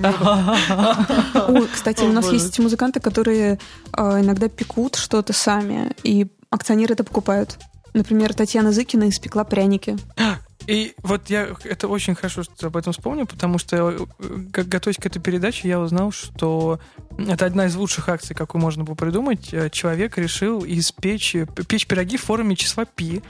[1.73, 3.61] Кстати, у нас есть музыканты, которые
[3.93, 7.59] а, иногда пекут что-то сами, и акционеры это покупают.
[7.95, 9.97] Например, Татьяна Зыкина испекла пряники.
[10.69, 14.07] И вот я это очень хорошо, что об этом вспомнил, потому что,
[14.53, 16.79] как э, готовясь к этой передаче, я узнал, что
[17.17, 19.49] это одна из лучших акций, какую можно было придумать.
[19.55, 21.35] Э, человек решил испечь
[21.67, 23.23] печь пироги в форме числа пи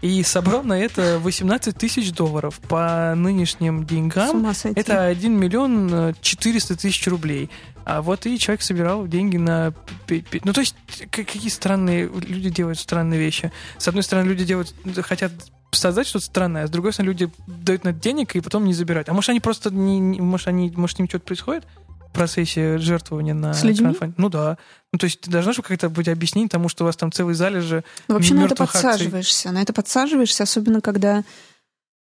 [0.00, 2.60] и собрал на это 18 тысяч долларов.
[2.60, 7.50] По нынешним деньгам это 1 миллион 400 э, тысяч рублей.
[7.84, 9.74] А вот и человек собирал деньги на...
[10.08, 10.74] Ну, то есть,
[11.10, 13.52] какие странные люди делают странные вещи.
[13.76, 15.32] С одной стороны, люди делают, хотят
[15.78, 18.74] создать что-то странное, а с другой стороны, люди дают на это денег и потом не
[18.74, 19.08] забирают.
[19.08, 21.64] А может, они просто не, не может, они, может, с ним что-то происходит
[22.08, 23.96] в процессе жертвования на С людьми?
[24.16, 24.58] Ну да.
[24.92, 27.34] Ну, то есть ты должна же как-то быть объяснить тому, что у вас там целый
[27.34, 29.48] залежи ну, Вообще на это подсаживаешься.
[29.48, 29.52] Акций.
[29.52, 31.24] На это подсаживаешься, особенно когда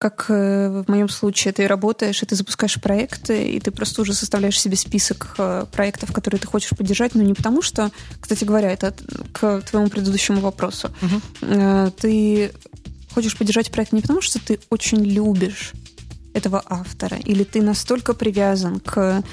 [0.03, 4.13] как э, в моем случае ты работаешь, и ты запускаешь проекты, и ты просто уже
[4.13, 8.69] составляешь себе список э, проектов, которые ты хочешь поддержать, но не потому что, кстати говоря,
[8.69, 8.93] это
[9.31, 10.91] к твоему предыдущему вопросу.
[11.01, 11.91] Угу.
[12.01, 12.51] Ты
[13.13, 15.73] хочешь поддержать проект не потому, что ты очень любишь
[16.33, 19.23] этого автора, или ты настолько привязан к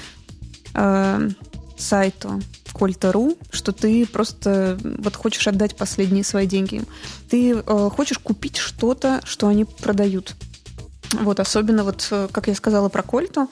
[0.73, 1.29] э,
[1.77, 2.41] сайту
[2.73, 6.85] Кольта.ру, что ты просто вот хочешь отдать последние свои деньги им.
[7.29, 10.35] Ты э, хочешь купить что-то, что они продают.
[11.13, 13.49] Вот, особенно вот, э, как я сказала про Кольту,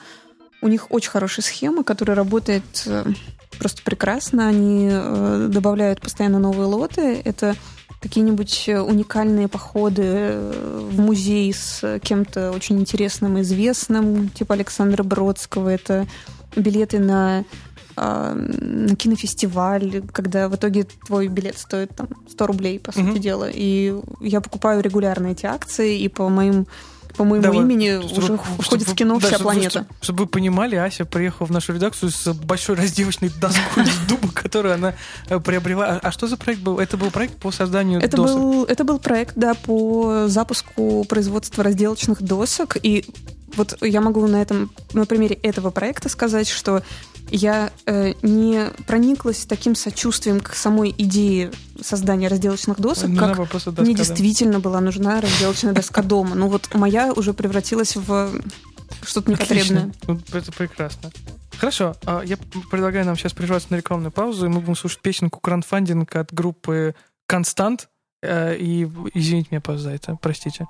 [0.62, 3.04] у них очень хорошая схема, которая работает э,
[3.58, 4.48] просто прекрасно.
[4.48, 7.20] Они э, добавляют постоянно новые лоты.
[7.24, 7.56] Это
[8.00, 10.40] какие-нибудь уникальные походы
[10.90, 15.68] в музей с кем-то очень интересным и известным, типа Александра Бродского.
[15.68, 16.06] Это
[16.56, 17.44] билеты на
[17.96, 23.18] а, на кинофестиваль, когда в итоге твой билет стоит там 100 рублей, по сути mm-hmm.
[23.18, 23.50] дела.
[23.52, 26.66] И я покупаю регулярно эти акции, и по моим
[27.20, 29.70] по моему Давай, имени чтобы, уже входит в кино да, вся чтобы, планета.
[29.70, 34.32] Чтобы, чтобы вы понимали, Ася приехала в нашу редакцию с большой разделочной доской из дуба,
[34.32, 34.94] которую она
[35.28, 35.86] э, приобрела.
[35.86, 36.78] А, а что за проект был?
[36.78, 38.38] Это был проект по созданию это досок?
[38.38, 42.78] Был, это был проект, да, по запуску производства разделочных досок.
[42.82, 43.04] И
[43.54, 46.82] вот я могу на этом, на примере этого проекта сказать, что
[47.30, 53.82] я э, не прониклась таким сочувствием к самой идее создания разделочных досок, нужна как доска,
[53.82, 54.58] мне действительно да.
[54.60, 56.34] была нужна разделочная доска дома.
[56.34, 58.42] Ну вот моя уже превратилась в
[59.02, 59.92] что-то непотребное.
[60.06, 61.10] Ну, это прекрасно.
[61.58, 62.36] Хорошо, а я
[62.70, 66.94] предлагаю нам сейчас прерваться на рекламную паузу, и мы будем слушать песенку «Краундфандинг» от группы
[67.26, 67.88] «Констант».
[68.22, 70.66] Э, и извините меня, пожалуйста, за это, простите.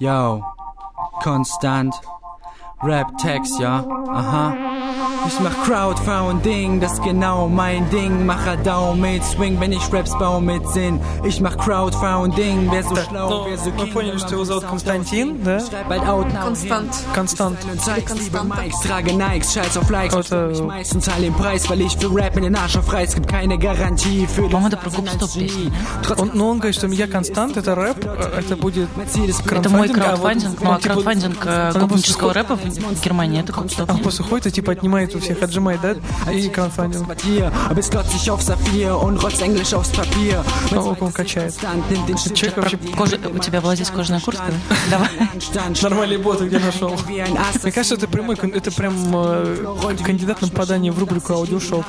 [0.00, 0.42] Yo,
[1.22, 1.92] Constant.
[2.86, 4.08] Rap text, y'all.
[4.08, 4.95] Uh huh.
[5.27, 8.25] Ich mach Crowdfunding, das ist genau mein Ding.
[8.25, 10.99] Macher Daumen mit Swing, wenn ich Raps baue mit Sinn.
[11.23, 14.65] Ich mach Crowdfunding, wer so так, schlau, ну, wer so Мы поняли, что его зовут
[14.65, 15.59] Константин, да?
[16.43, 17.05] Констант.
[17.13, 17.57] Констант.
[18.65, 20.15] Ich trage Nikes, scheiß auf Likes.
[20.15, 20.51] Это...
[20.51, 23.15] Ich meistens zahle den Preis, weil ich für Rap in den Arsch aufreiß.
[23.15, 25.71] Gibt keine Garantie für По-моему, это про гоп-стоп песня.
[26.17, 28.05] Он, ну, он говорит, что я Констант, это рэп,
[28.37, 28.89] это будет
[29.49, 31.43] Это мой краудфандинг, ну, а краудфандинг
[31.73, 33.89] гопнического рэпа в Германии это гоп-стоп.
[33.89, 35.96] Он просто ходит и типа отнимает у всех, отжимает, да?
[36.32, 37.06] И краудфандинг.
[40.72, 41.54] О, он качает.
[42.34, 42.76] Человек вообще...
[42.96, 43.18] Кожа...
[43.32, 44.44] У тебя была здесь кожаная куртка?
[44.90, 45.08] Давай.
[45.82, 46.94] Нормальные боты где нашел.
[47.62, 51.84] Мне кажется, это прямой, это прям э, кандидат на попадание в рубрику аудиошоу.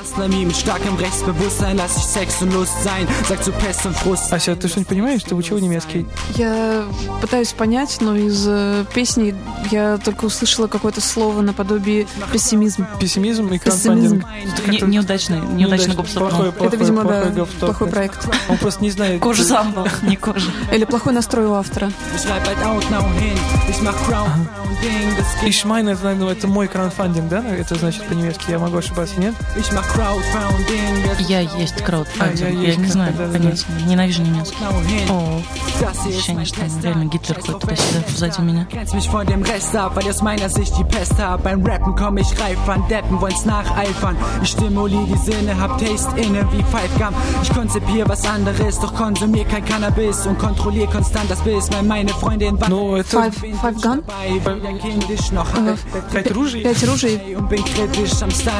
[4.32, 5.22] Ася, ты что-нибудь понимаешь?
[5.22, 6.06] Ты учил немецкий?
[6.36, 6.84] Я
[7.20, 9.34] пытаюсь понять, но из э, песни
[9.70, 12.86] я только услышала какое-то слово наподобие пессимизм.
[13.00, 14.24] Пессимизм и краудфандинг.
[14.66, 16.28] Не, неудачный, неудачный гоп-стоп.
[16.28, 18.28] Плохой, плохой, это, видимо, плохой, да, плохой проект.
[18.48, 19.20] Он просто не знает.
[19.20, 20.50] Кожа сам был, не кожа.
[20.72, 21.90] Или плохой настрой у автора.
[25.64, 27.44] Meine, это, наверное, это мой краудфандинг, да?
[27.44, 28.50] Это значит по-немецки.
[28.50, 29.34] Я могу ошибаться, нет?
[31.18, 32.40] Я есть краудфандинг.
[32.42, 33.64] А, я, я не знаю, да, понятия.
[33.68, 33.90] Да, да.
[33.90, 34.56] Ненавижу немецкий.
[35.10, 35.42] О,
[36.06, 38.68] ощущение, что реально Гитлер ходит туда-сюда сзади меня.
[40.18, 41.44] aus meiner Sicht die Pest hab.
[41.44, 44.16] Beim Rappen komm ich reif an, Deppen wollen's nacheifern.
[44.42, 47.14] Ich stimuliere die Sinne, hab Taste inne wie Five Gum.
[47.42, 52.10] Ich konzipiere was anderes, doch konsumier kein Cannabis und kontrollier konstant das Biss, weil meine
[52.10, 53.02] Freundin war no.
[53.02, 54.02] Five, five Gun?
[56.12, 56.62] Пять ружей?
[56.62, 57.36] Пять ружей.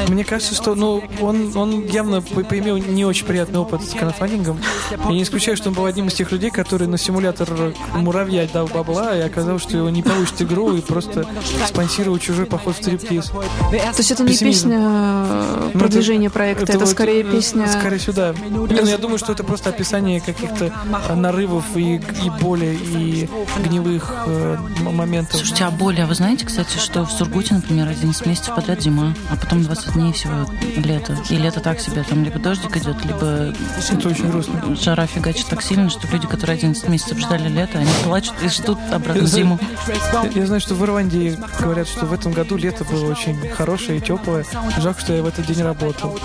[0.08, 4.58] Мне кажется, что ну, он, он явно поимел не очень приятный опыт с краудфандингом.
[4.90, 7.48] Я не исключаю, что он был одним из тех людей, которые на симулятор
[7.94, 11.26] муравья дал бабла, и оказалось, что его не получит игру, и просто
[11.66, 13.26] спонсировать чужой поход в стриптиз.
[13.26, 17.66] То есть это не песня э, ну, продвижения проекта, это, это вот, скорее э, песня...
[17.68, 18.34] Скорее сюда.
[18.48, 20.72] Ну, я думаю, что это просто описание каких-то
[21.14, 23.28] нарывов и, и боли, и
[23.64, 25.36] гнилых э, моментов.
[25.36, 29.14] Слушайте, а боли, а вы знаете, кстати, что в Сургуте, например, 11 месяцев подряд зима,
[29.30, 31.16] а потом 20 дней всего лето.
[31.30, 33.54] И лето так себе, там либо дождик идет, либо...
[33.90, 34.76] Это очень грустно.
[34.76, 38.78] Жара фигачит так сильно, что люди, которые 11 месяцев ждали лето, они плачут и ждут
[38.92, 39.58] обратно зиму.
[39.88, 43.98] Я, я знаю, что в Ирландии говорят, что в этом году лето было очень хорошее
[43.98, 44.17] и теплое.
[44.24, 46.18] Жалко, что я в этот день работал.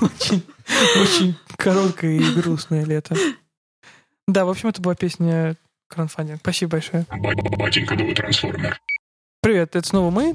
[0.00, 3.16] Очень, короткое и грустное лето.
[4.26, 5.56] Да, в общем, это была песня
[5.88, 6.40] Кранфандинг.
[6.40, 7.06] Спасибо большое.
[7.10, 8.80] Батенька трансформер.
[9.40, 10.34] Привет, это снова мы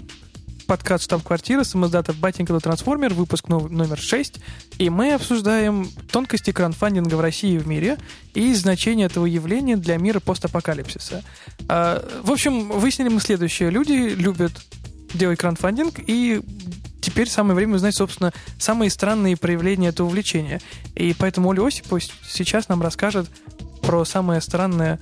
[0.68, 4.40] подкаст «Штаб-квартира», самоздата «Батенька трансформер», выпуск номер 6,
[4.78, 7.98] и мы обсуждаем тонкости краудфандинга в России и в мире
[8.34, 11.24] и значение этого явления для мира постапокалипсиса.
[11.70, 13.70] А, в общем, выяснили мы следующее.
[13.70, 14.52] Люди любят
[15.14, 16.42] делать краудфандинг, и
[17.02, 20.62] теперь самое время узнать, собственно, самые странные проявления этого увлечения.
[20.96, 23.30] И поэтому Оля Осипова сейчас нам расскажет
[23.82, 25.00] про самое странное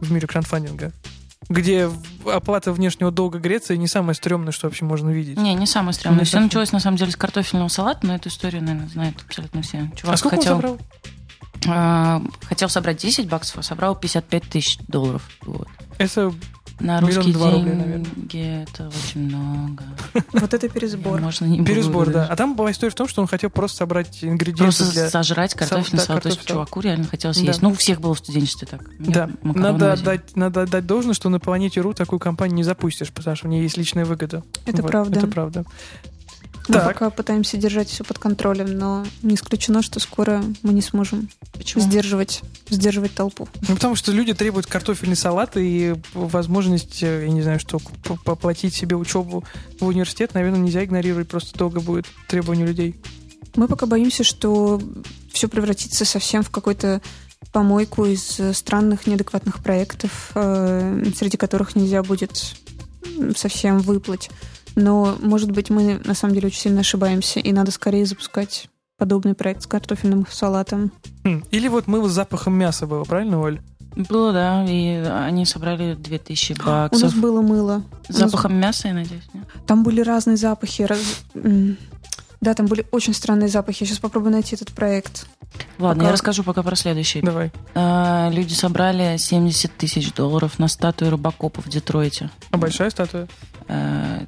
[0.00, 0.92] в мире краудфандинга
[1.48, 1.90] где
[2.24, 5.36] оплата внешнего долга Греции не самое стрёмное, что вообще можно видеть.
[5.36, 6.20] Не, не самое стрёмное.
[6.20, 6.44] Не Все совсем.
[6.44, 9.90] началось, на самом деле, с картофельного салата, но эту историю, наверное, знают абсолютно все.
[9.96, 10.78] Чувак а сколько хотел, он собрал?
[11.68, 15.28] а, хотел собрать 10 баксов, а собрал 55 тысяч долларов.
[15.42, 15.68] Вот.
[15.98, 16.32] Это
[16.82, 19.84] На Миллион русские два рубля, деньги это очень много.
[20.32, 21.20] Вот это пересбор.
[21.20, 22.26] Можно не пересбор, да.
[22.28, 25.08] А там была история в том, что он хотел просто собрать ингредиенты Просто для...
[25.08, 26.24] сожрать картофельный салат.
[26.24, 27.44] То есть чуваку реально хотелось Да.
[27.44, 27.62] есть.
[27.62, 28.82] Ну, у всех было в студенчестве так.
[28.98, 33.12] Мне Да, надо отдать, надо отдать должное, что на планете РУ такую компанию не запустишь,
[33.12, 34.42] потому что у нее есть личная выгода.
[34.66, 35.18] Это Вот, правда.
[35.18, 35.64] Это правда.
[36.68, 36.86] Мы Так.
[36.86, 41.82] пока пытаемся держать все под контролем, но не исключено, что скоро мы не сможем Почему?
[41.82, 43.48] сдерживать, сдерживать толпу.
[43.68, 47.80] Ну, потому что люди требуют картофельный салат и возможность, э, я не знаю, что,
[48.24, 49.44] поплатить себе учебу
[49.80, 53.00] в университет, наверное, нельзя игнорировать, просто долго будет требование людей.
[53.56, 54.80] Мы пока боимся, что
[55.32, 57.02] все превратится совсем в какой-то
[57.52, 62.54] помойку из э, странных, неадекватных проектов, э, среди которых нельзя будет
[63.36, 64.30] совсем выплыть.
[64.76, 69.34] Но, может быть, мы на самом деле очень сильно ошибаемся, и надо скорее запускать подобный
[69.34, 70.92] проект с картофельным салатом.
[71.24, 73.60] Хм, Или вот мы с запахом мяса было, правильно, Оль?
[73.94, 77.02] Было, да, и они собрали 2000 У баксов.
[77.02, 77.82] нас было мыло.
[78.08, 79.44] С запахом мяса, я надеюсь, нет?
[79.66, 80.82] Там были разные запахи.
[80.82, 81.24] раз-
[82.40, 83.82] Да, там были очень странные запахи.
[83.84, 85.26] Я сейчас попробую найти этот проект.
[85.78, 87.20] Ладно, Пока- я расскажу пока про следующий.
[87.20, 87.52] Давай.
[87.74, 92.30] А, Люди собрали 70 тысяч долларов на статую Робокопа в Детройте.
[92.50, 93.28] А большая статуя?
[93.68, 94.26] Э,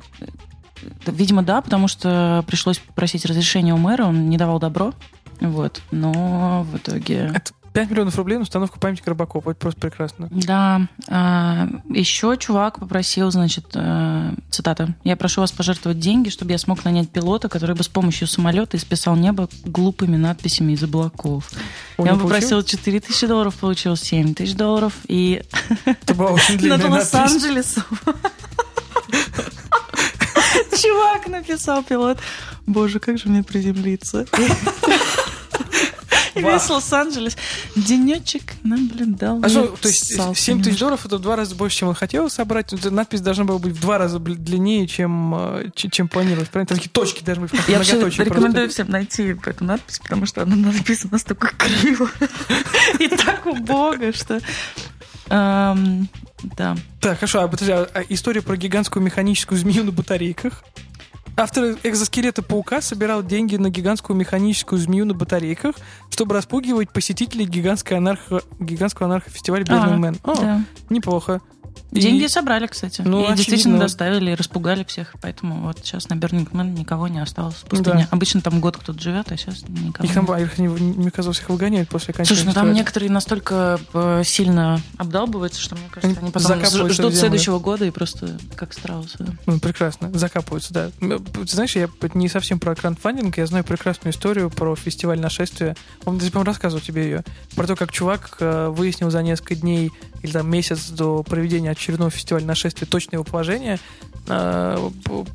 [1.07, 4.93] Видимо, да, потому что пришлось просить разрешения у мэра, он не давал добро.
[5.41, 5.81] Вот.
[5.91, 7.33] Но в итоге...
[7.73, 9.51] 5 миллионов рублей на установку памятника Робокопа.
[9.51, 10.29] Это просто прекрасно.
[10.31, 10.83] Да.
[11.09, 14.95] а, Еще чувак попросил, значит, э, цитата.
[15.03, 18.77] «Я прошу вас пожертвовать деньги, чтобы я смог нанять пилота, который бы с помощью самолета
[18.77, 21.51] исписал небо глупыми надписями из облаков».
[21.97, 24.93] Он я попросил 4 тысячи долларов, получил 7 тысяч долларов.
[25.09, 25.43] И
[25.85, 26.91] Это была очень длинная над.
[26.91, 27.83] Лос-Анджелесом.
[30.81, 32.19] Чувак написал пилот.
[32.67, 34.27] Боже, как же мне приземлиться.
[36.35, 37.37] И весь Лос-Анджелес
[37.77, 39.41] денечек наблюдал.
[39.43, 41.95] А что, то есть ссался 7 тысяч долларов это в два раза больше, чем он
[41.95, 42.73] хотел собрать.
[42.91, 46.49] Надпись должна была быть в два раза длиннее, чем, э, чем планировалось.
[46.49, 46.69] Правильно?
[46.69, 47.53] Там такие точки должны быть.
[47.69, 52.11] Я вообще рекомендую всем найти эту надпись, потому что она написана настолько криво
[52.99, 54.41] и так убого, что...
[56.57, 56.77] Да.
[57.01, 60.65] Так, хорошо, а, подожди, а- а история про гигантскую механическую змею на батарейках.
[61.37, 65.75] Автор экзоскелета паука собирал деньги на гигантскую механическую змею на батарейках,
[66.11, 68.43] чтобы распугивать посетителей гигантской анархо...
[68.61, 70.21] гигантского анархофестиваля Burning А, Man.
[70.23, 70.65] О, да.
[70.91, 71.41] неплохо.
[71.93, 73.03] И- Деньги собрали, кстати.
[73.03, 73.37] Ну, и очевидно.
[73.37, 75.15] действительно доставили, и распугали всех.
[75.23, 78.01] Поэтому вот сейчас на Man никого не осталось в пустыне.
[78.03, 78.09] Да.
[78.11, 81.49] Обычно там год кто-то живет, а сейчас никого Их там, их, не- мне казалось, их
[81.49, 82.75] выгоняют после окончания Слушай, ну там фестиваля.
[82.81, 88.39] некоторые настолько э, сильно обдалбываются, что, мне кажется, они потом ждут следующего года и просто
[88.57, 89.17] как страусы.
[89.21, 89.33] да.
[89.47, 90.91] Ну, прекрасно, закапываются, да.
[91.01, 95.77] Ты знаешь, я не совсем про краундфандинг, я знаю прекрасную историю про фестиваль нашествия.
[96.05, 97.25] Он, по-моему, рассказывал тебе ее.
[97.55, 99.91] Про то, как чувак э, выяснил за несколько дней
[100.25, 103.79] или там месяц до проведения очередного фестиваля нашествия точное его положение,
[104.27, 104.91] э,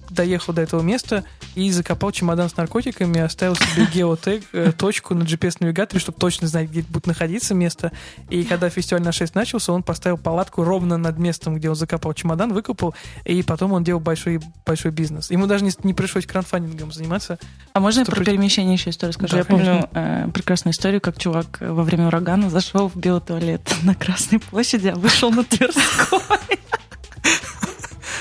[0.10, 1.24] доехал до этого места
[1.56, 6.70] и закопал чемодан с наркотиками, оставил себе геотег, э, точку на GPS-навигаторе, чтобы точно знать,
[6.70, 7.92] где будет находиться место.
[8.30, 12.54] И когда фестиваль нашествия начался, он поставил палатку ровно над местом, где он закопал чемодан,
[12.54, 15.32] выкопал, и потом он делал большой, большой бизнес.
[15.32, 17.38] Ему даже не, не пришлось краундфандингом заниматься.
[17.74, 19.32] А можно я про при- перемещение еще историю скажу?
[19.32, 23.62] Да, я помню э, прекрасную историю, как чувак во время урагана зашел в белый туалет
[23.84, 26.20] на Красной площади, а вышел на Тверской.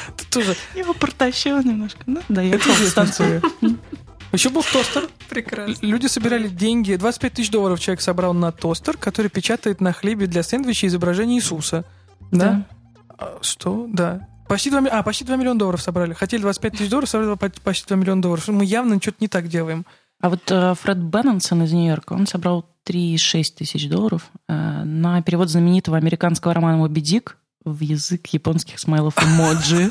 [0.08, 2.00] Это тоже Его протащило немножко.
[2.06, 3.38] Ну, это в известная станцию.
[3.38, 3.76] история.
[4.32, 5.08] Еще был тостер.
[5.30, 5.74] Прекрасно.
[5.86, 6.96] Люди собирали деньги.
[6.96, 11.84] 25 тысяч долларов человек собрал на тостер, который печатает на хлебе для сэндвича изображение Иисуса.
[12.30, 12.66] Да?
[13.18, 13.86] А, Что?
[13.88, 14.28] Да.
[14.46, 16.12] Почти 2, а, почти 2 миллиона долларов собрали.
[16.12, 18.46] Хотели 25 тысяч долларов, собрали по- почти 2 миллиона долларов.
[18.48, 19.86] Мы явно что-то не так делаем.
[20.20, 24.52] А вот э, Фред Беннонсон из Нью-Йорка, он собрал 3,6 тысяч долларов э,
[24.84, 29.90] на перевод знаменитого американского романа «Моби Дик» в язык японских смайлов эмоджи.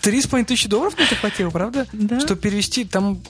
[0.00, 1.86] Три с половиной тысячи долларов на это хватило, правда?
[1.92, 2.20] Да.
[2.20, 3.20] Чтобы перевести там...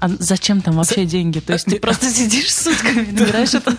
[0.00, 1.38] А зачем там вообще деньги?
[1.38, 3.76] То есть ты просто сидишь сутками, набираешь это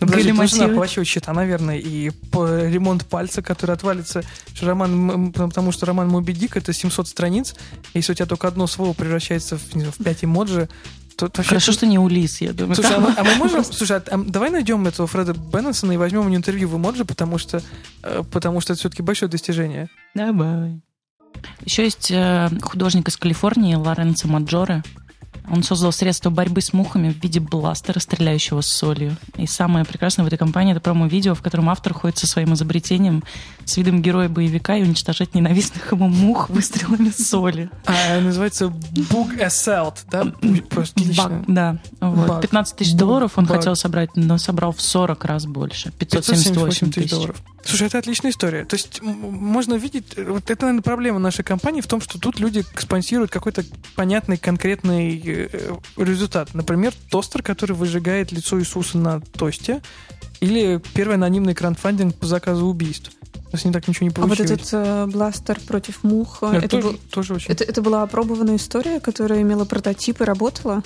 [0.00, 4.22] Ну, подожди, нужно оплачивать счета, наверное, и ремонт пальца, который отвалится.
[4.54, 7.54] Что Роман, потому что роман Моби Дик это 700 страниц.
[7.92, 10.70] Если у тебя только одно слово превращается в, в 5 эмоджи,
[11.16, 12.74] то вообще- Хорошо, что не Улис, я думаю.
[12.74, 13.64] Слушай, а мы, а мы можем...
[13.64, 17.04] Слушай, а, а давай найдем этого Фреда Беннесона и возьмем у него интервью в эмоджи,
[17.04, 17.62] потому что,
[18.02, 19.88] э, потому что это все-таки большое достижение.
[20.14, 20.80] Давай.
[21.64, 24.82] Еще есть э, художник из Калифорнии Лоренцо Маджоре.
[25.50, 29.16] Он создал средство борьбы с мухами в виде бластера, стреляющего с солью.
[29.36, 33.22] И самое прекрасное в этой компании это промо-видео, в котором автор ходит со своим изобретением
[33.64, 37.70] с видом героя-боевика и уничтожает ненавистных ему мух выстрелами соли.
[37.86, 40.32] А называется Bug Assault, да?
[40.70, 41.78] Просто Баг, да.
[42.00, 42.28] Вот.
[42.28, 42.42] Баг.
[42.42, 43.58] 15 тысяч долларов он Баг.
[43.58, 45.92] хотел собрать, но собрал в 40 раз больше.
[45.92, 47.10] 578 тысяч.
[47.10, 47.36] долларов.
[47.64, 48.64] Слушай, это отличная история.
[48.64, 52.64] То есть можно видеть, вот это, наверное, проблема нашей компании в том, что тут люди
[52.76, 53.64] спонсируют какой-то
[53.94, 56.54] понятный, конкретный э, результат.
[56.54, 59.82] Например, тостер, который выжигает лицо Иисуса на тосте,
[60.40, 63.12] или первый анонимный краундфандинг по заказу убийств.
[63.48, 64.50] У нас не так ничего не А вот получилось.
[64.50, 67.52] этот э, бластер против мух, э, это, это, тоже, был- тоже очень...
[67.52, 70.82] это, это была опробованная история, которая имела прототип и работала?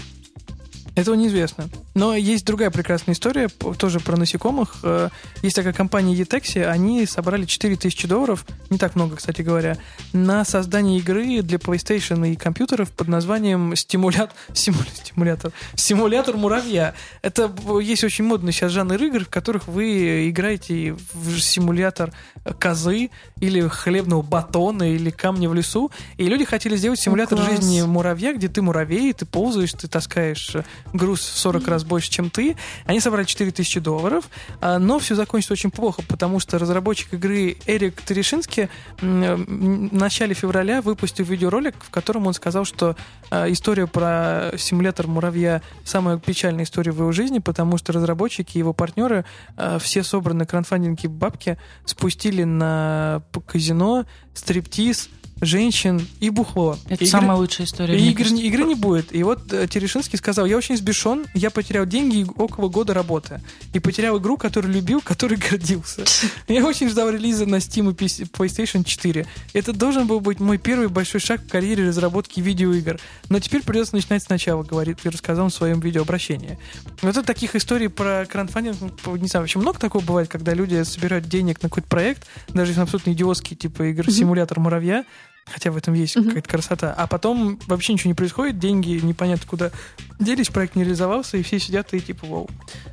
[0.97, 1.69] Этого неизвестно.
[1.95, 4.77] Но есть другая прекрасная история, тоже про насекомых.
[4.83, 5.11] Э,
[5.43, 9.77] Есть такая компания Etexi, они собрали 4000 долларов, не так много, кстати говоря,
[10.15, 14.33] на создание игры для PlayStation и компьютеров под названием стимулят...
[14.55, 15.53] симу- стимулятор.
[15.75, 16.95] Симулятор муравья.
[17.21, 22.11] Это б- есть очень модный сейчас жанр игр, в которых вы играете в симулятор
[22.59, 23.11] козы
[23.41, 25.91] или хлебного батона или камня в лесу.
[26.17, 27.51] И люди хотели сделать симулятор класс.
[27.51, 30.65] жизни муравья, где ты муравей, ты ползаешь, ты таскаешь э,
[30.95, 32.57] груз в 40 раз больше, чем ты.
[32.87, 34.31] Они собрали 4000 долларов,
[34.63, 38.71] а, но все закончится очень плохо, потому что разработчик игры Эрик Терешинский
[39.03, 42.97] м, в начале февраля выпустил видеоролик, в котором он сказал, что
[43.31, 48.61] а, история про симулятор муравья самая печальная история в его жизни, потому что разработчики и
[48.61, 49.27] его партнеры
[49.79, 55.11] все собранные краундфандинги бабки спустили на казино, стриптиз,
[55.41, 56.79] женщин и бухло.
[56.87, 57.95] Это Игры- самая лучшая история.
[57.99, 58.43] и игры, кажется.
[58.45, 59.15] игры не будет.
[59.15, 63.41] И вот э, Терешинский сказал, я очень сбешен, я потерял деньги и около года работы.
[63.75, 66.05] И потерял игру, которую любил, которой гордился.
[66.49, 69.27] Я очень ждал релиза на Steam и PlayStation 4.
[69.53, 72.99] Это должен был быть мой первый большой шаг в карьере разработки видеоигр.
[73.29, 76.59] Но теперь придется начинать сначала, говорит, и рассказал в своем видеообращении.
[77.03, 80.83] Вот это таких историй про краундфандинг, ну, не знаю, вообще много такого бывает, когда люди
[80.85, 85.05] собирают денег на какой-то проект, даже если абсолютно идиотский, типа игр симулятор муравья,
[85.49, 86.27] Хотя в этом есть Мгм.
[86.29, 86.93] какая-то красота.
[86.97, 89.71] А потом вообще ничего не происходит, деньги непонятно куда
[90.19, 92.51] делись, проект не реализовался, и все сидят и типа, вау.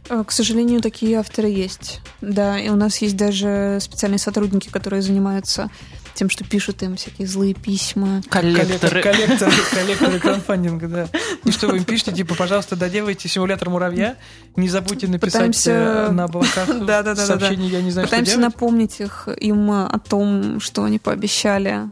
[0.10, 2.00] Э, К сожалению, такие авторы есть.
[2.22, 5.70] Да, и у нас есть даже специальные сотрудники, которые занимаются
[6.14, 8.22] тем, что пишут им всякие злые письма.
[8.30, 9.02] Коллекторы.
[9.02, 11.08] Коллекторы, коллекторы краудфандинга, да.
[11.44, 14.16] И что вы им пишете, типа, пожалуйста, доделайте симулятор муравья,
[14.56, 17.26] не забудьте написать Пытаемся- э, на облаках Да-да-да-да-да.
[17.26, 21.90] сообщение, я не знаю, что Пытаемся напомнить их, им о том, что они пообещали,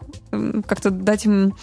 [0.68, 1.54] как-то дать им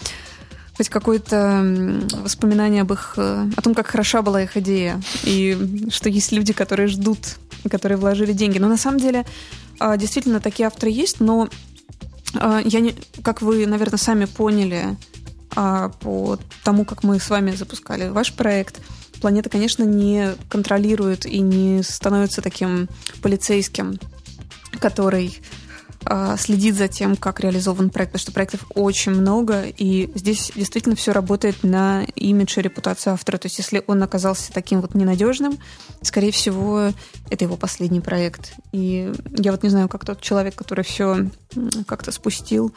[0.77, 6.07] хоть какое-то воспоминание об их, э, о том, как хороша была их идея, и что
[6.07, 7.35] есть люди, которые ждут,
[7.69, 8.59] которые вложили деньги.
[8.59, 9.25] Но на самом деле
[9.79, 11.49] а, действительно такие авторы есть, но
[12.35, 14.97] а, я не, как вы, наверное, сами поняли
[15.55, 18.79] а, по тому, как мы с вами запускали ваш проект,
[19.19, 22.87] планета, конечно, не контролирует и не становится таким
[23.21, 23.99] полицейским,
[24.79, 25.41] который
[26.37, 31.11] следит за тем, как реализован проект, потому что проектов очень много, и здесь действительно все
[31.11, 33.37] работает на имидж и репутацию автора.
[33.37, 35.57] То есть если он оказался таким вот ненадежным,
[36.01, 36.93] скорее всего,
[37.29, 38.53] это его последний проект.
[38.71, 41.27] И я вот не знаю, как тот человек, который все
[41.85, 42.73] как-то спустил,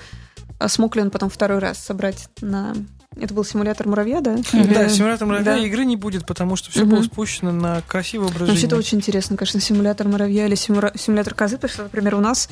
[0.59, 2.75] а смог ли он потом второй раз собрать на...
[3.21, 4.37] Это был симулятор муравья, да?
[4.55, 5.59] Да, симулятор муравья Да.
[5.59, 6.91] игры не будет, потому что все Мгм.
[6.91, 8.69] было спущено на красивый образ Вообще, жизни.
[8.69, 12.49] это очень интересно, конечно, симулятор муравья или симура- симулятор козы, потому что, например, у нас,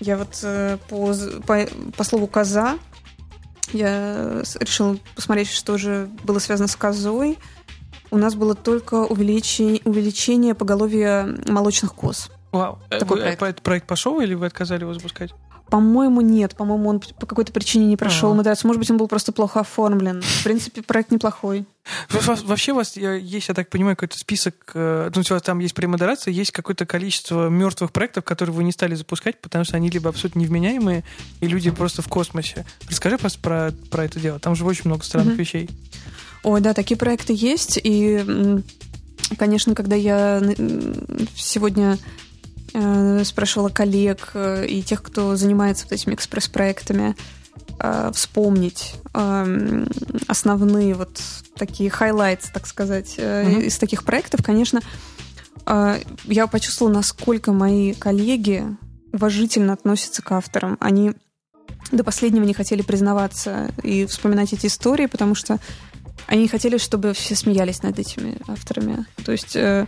[0.00, 1.14] я вот э, по,
[1.46, 1.66] по,
[1.96, 2.78] по слову коза,
[3.72, 7.38] я с- решила посмотреть, что же было связано с козой.
[8.10, 12.30] У нас было только увеличение, увеличение поголовья молочных коз.
[12.52, 12.78] Вау.
[12.90, 13.38] Э, Такой вы- проект.
[13.40, 13.62] проект.
[13.62, 15.32] проект пошел или вы отказали его запускать?
[15.70, 16.54] По-моему, нет.
[16.56, 18.36] По-моему, он по какой-то причине не прошел Ага.
[18.38, 18.68] модерацию.
[18.68, 20.22] Может быть, он был просто плохо оформлен.
[20.22, 21.64] В принципе, проект неплохой.
[22.10, 25.42] Во- во- Вообще у вас есть, я так понимаю, какой-то список, э, ну, у вас
[25.42, 29.76] там есть премодерация, есть какое-то количество мертвых проектов, которые вы не стали запускать, потому что
[29.76, 31.02] они либо абсолютно невменяемые,
[31.40, 32.64] и люди просто в космосе.
[32.88, 34.38] Расскажи просто про, про это дело.
[34.38, 35.38] Там же очень много странных Мгм.
[35.42, 35.70] вещей.
[36.44, 37.78] Ой, да, такие проекты есть.
[37.82, 38.24] И,
[39.36, 40.40] конечно, когда я
[41.34, 41.98] сегодня
[43.24, 47.16] спрашивала коллег э, и тех, кто занимается вот этими экспресс-проектами,
[47.78, 49.88] э, вспомнить э, м,
[50.28, 51.20] основные вот
[51.56, 53.60] такие highlights, так сказать, э, Мгм.
[53.62, 54.80] из таких проектов, конечно,
[55.66, 58.64] э, я почувствовала, насколько мои коллеги
[59.12, 60.76] уважительно относятся к авторам.
[60.80, 61.12] Они
[61.92, 65.58] до последнего не хотели признаваться и вспоминать эти истории, потому что
[66.26, 69.06] они не хотели, чтобы все смеялись над этими авторами.
[69.24, 69.86] То есть, э,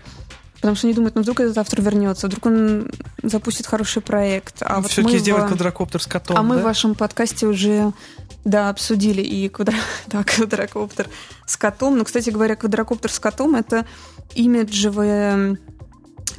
[0.61, 2.91] потому что они думают, ну вдруг этот автор вернется, вдруг он
[3.23, 4.57] запустит хороший проект.
[4.61, 5.47] А вот Все-таки мы сделать в...
[5.49, 6.61] квадрокоптер с котом, А мы да?
[6.61, 7.93] в вашем подкасте уже
[8.45, 9.75] Да, обсудили и квадро...
[10.07, 11.09] да, квадрокоптер
[11.47, 11.99] с котом.
[11.99, 13.87] Ну, кстати говоря, квадрокоптер с котом— это
[14.35, 15.59] имиджевая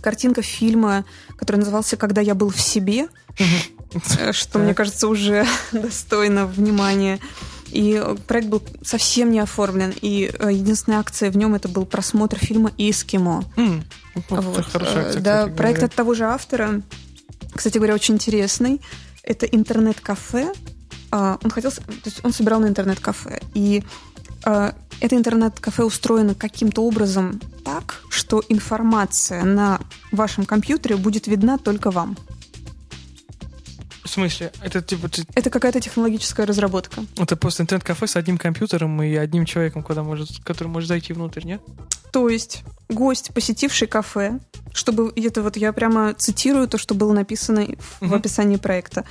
[0.01, 1.05] картинка фильма,
[1.37, 3.07] который назывался «Когда я был в себе»,
[3.37, 7.19] э, что, мне кажется, уже достойно внимания.
[7.71, 9.93] И проект был совсем не оформлен.
[10.01, 13.43] И э, единственная акция в нем это был просмотр фильма «Эскимо».
[13.57, 13.83] М,
[14.29, 14.59] вот Вот.
[14.59, 15.85] это хорошая акция, Э, Да, проект говоря.
[15.87, 16.81] от того же автора,
[17.53, 18.81] кстати говоря, очень интересный.
[19.23, 20.53] Это интернет-кафе.
[21.11, 23.39] А, Он хотел, то есть он собирал на интернет-кафе.
[23.53, 23.83] И
[24.43, 29.79] а, это интернет-кафе устроено каким-то образом так, что информация на
[30.11, 32.17] вашем компьютере будет видна только вам.
[34.09, 34.51] В смысле?
[34.63, 37.03] Это типа ты- Это какая-то технологическая разработка.
[37.17, 41.43] это просто интернет-кафе с одним компьютером и одним человеком, куда может, который может зайти внутрь,
[41.45, 41.61] нет?
[42.11, 44.39] То есть гость, посетивший кафе,
[44.73, 47.67] чтобы это вот я прямо цитирую то, что было написано
[47.99, 49.05] в описании проекта.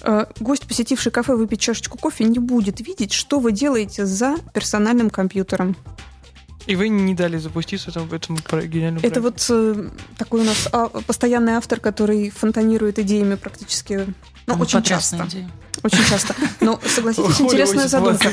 [0.00, 5.10] Э, Гость, посетивший кафе выпить чашечку кофе, не будет видеть, что вы делаете за персональным
[5.10, 5.76] компьютером.
[6.66, 9.54] И вы не дали запуститься этому, этому про- гениальному Это проекту.
[9.54, 14.04] вот э, такой у нас а, постоянный автор, который фонтанирует идеями практически,
[14.46, 15.24] ну, Ну, очень часто.
[15.28, 15.48] идея.
[15.82, 16.34] Очень часто.
[16.60, 18.30] Но согласитесь, Оля интересная задумка.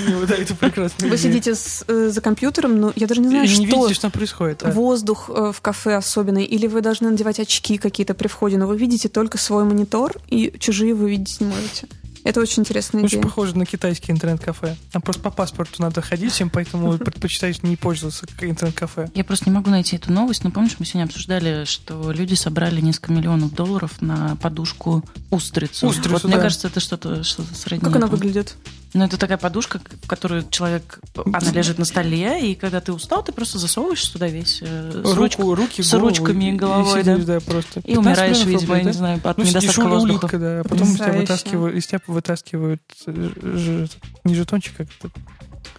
[0.99, 1.53] Вы сидите
[1.87, 4.63] э, за компьютером, но я даже не знаю, и не что видите, что там происходит.
[4.63, 4.71] а?
[4.71, 8.77] воздух э, в кафе особенный, или вы должны надевать очки какие-то при входе, но вы
[8.77, 11.87] видите только свой монитор, и чужие вы видеть не можете.
[12.23, 13.23] Это очень интересная Очень идея.
[13.23, 14.77] похоже на китайский интернет-кафе.
[14.91, 19.09] Там просто по паспорту надо ходить всем, поэтому предпочитаешь не пользоваться интернет-кафе.
[19.13, 22.79] Я просто не могу найти эту новость, но помнишь, мы сегодня обсуждали, что люди собрали
[22.81, 25.87] несколько миллионов долларов на подушку устрицу.
[25.87, 26.43] Устрицу, вот мне да.
[26.43, 27.91] кажется, это что-то что среднее.
[27.91, 28.55] Как она выглядит?
[28.93, 30.99] Ну, это такая подушка, в которую человек...
[31.25, 34.95] Она лежит на столе, и когда ты устал, ты просто засовываешь сюда весь э, с,
[34.95, 37.33] Руку, ручку- руки, с голову, ручками и головой, сидишь, да.
[37.33, 37.79] да, просто.
[37.79, 40.25] И 15 умираешь, видимо, я не знаю, от Ну, недостатка воздуха.
[40.25, 40.59] улитка, да.
[40.59, 43.89] а Потом из тебя вытаскивают, из тебя вытаскивают э, ж-
[44.25, 44.85] не жетончик, а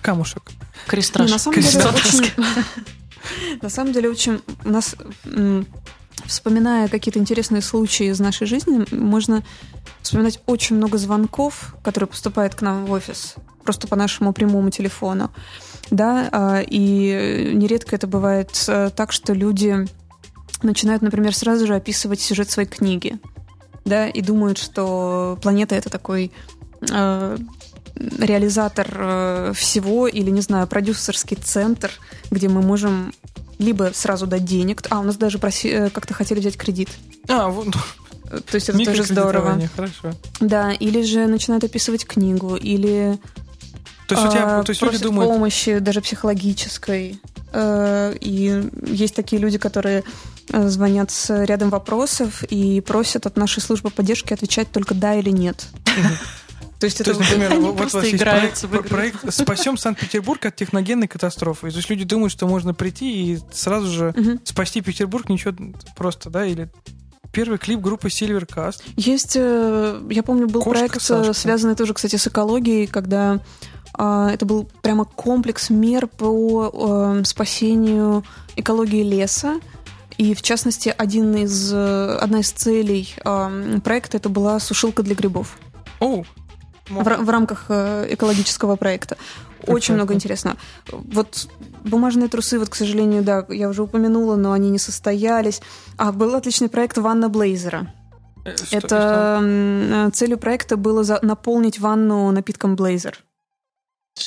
[0.00, 0.42] камушек.
[0.88, 1.30] Крестраж.
[1.30, 2.30] на самом деле очень...
[3.62, 4.42] На самом деле очень...
[4.64, 4.96] У нас,
[6.26, 9.42] вспоминая какие-то интересные случаи из нашей жизни, можно
[10.02, 15.30] вспоминать очень много звонков, которые поступают к нам в офис, просто по нашему прямому телефону.
[15.90, 19.86] Да, а, и нередко это бывает э, так, что люди
[20.62, 23.18] начинают, например, сразу же описывать сюжет своей книги,
[23.84, 26.32] да, и думают, что планета это такой
[26.90, 27.38] э,
[27.96, 31.90] реализатор э, всего или, не знаю, продюсерский центр,
[32.30, 33.12] где мы можем
[33.58, 36.88] либо сразу дать денег, а у нас даже проси- э, как-то хотели взять кредит.
[37.28, 37.68] А, вот,
[38.50, 39.60] То есть это тоже здорово.
[39.76, 40.12] хорошо.
[40.40, 43.18] Да, или же начинают описывать книгу, или
[44.08, 47.20] То есть у тебя, а, то есть люди думают, помощи, даже психологической.
[47.52, 50.02] Э, И есть такие люди, которые
[50.50, 55.30] э, звонят с рядом вопросов и просят от нашей службы поддержки отвечать только да или
[55.30, 55.66] нет.
[56.84, 60.44] То есть То это есть, например, Они вот у вас есть проект, проект «Спасем Санкт-Петербург
[60.44, 61.70] от техногенной катастрофы».
[61.70, 64.40] То есть люди думают, что можно прийти и сразу же Мгм.
[64.44, 65.54] спасти Петербург, ничего
[65.96, 66.70] просто, да, или
[67.32, 68.82] первый клип группы Silvercast.
[68.96, 71.30] Есть, э, я помню, был Кошка проект, Сашка.
[71.30, 73.40] э, связанный тоже, кстати, с экологией, когда
[73.94, 76.70] а, это был прямо комплекс мер по
[77.18, 78.24] э, спасению
[78.56, 79.58] экологии леса.
[80.18, 85.58] И, в частности, один из, одна из целей э, проекта это была сушилка для грибов
[86.00, 86.26] Оу,
[86.88, 89.16] в, в рамках э, экологического проекта.
[89.66, 90.56] Очень много интересного.
[90.92, 91.48] Вот
[91.84, 95.62] бумажные трусы, вот, к сожалению, да, я уже упомянула, но они не состоялись.
[95.96, 97.92] А был отличный проект Ванна Блейзера.
[98.44, 103.24] э, что- Это э, целью проекта было за- наполнить ванну напитком Блейзер.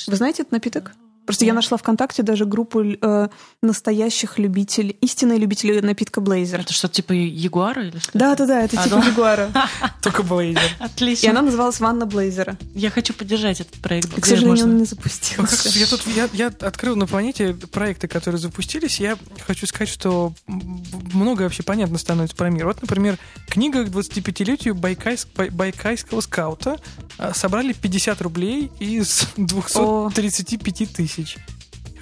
[0.08, 0.92] Вы знаете этот напиток?
[1.28, 3.28] Просто я нашла ВКонтакте даже группу э,
[3.60, 6.60] настоящих любителей, истинные любители напитка Блейзер.
[6.60, 8.10] Это что, типа Ягуара или что?
[8.14, 9.06] Да, да, да, это А, типа да?
[9.06, 9.50] Ягуара.
[10.02, 10.62] Только Блейзер.
[10.62, 11.30] И Отлично.
[11.32, 12.56] она называлась Ванна Блейзера.
[12.74, 14.10] Я хочу поддержать этот проект.
[14.18, 15.68] К сожалению, он не Ну, запустился.
[15.78, 16.00] Я, тут,
[16.32, 18.98] я, открыл на планете проекты, которые запустились.
[18.98, 22.64] Я хочу сказать, что много вообще понятно становится про мир.
[22.64, 23.18] Вот, например,
[23.50, 26.78] книга к 25-летию Байкайск- Бай- Байкайского скаута
[27.18, 31.17] а, собрали 50 рублей из 235 тысяч.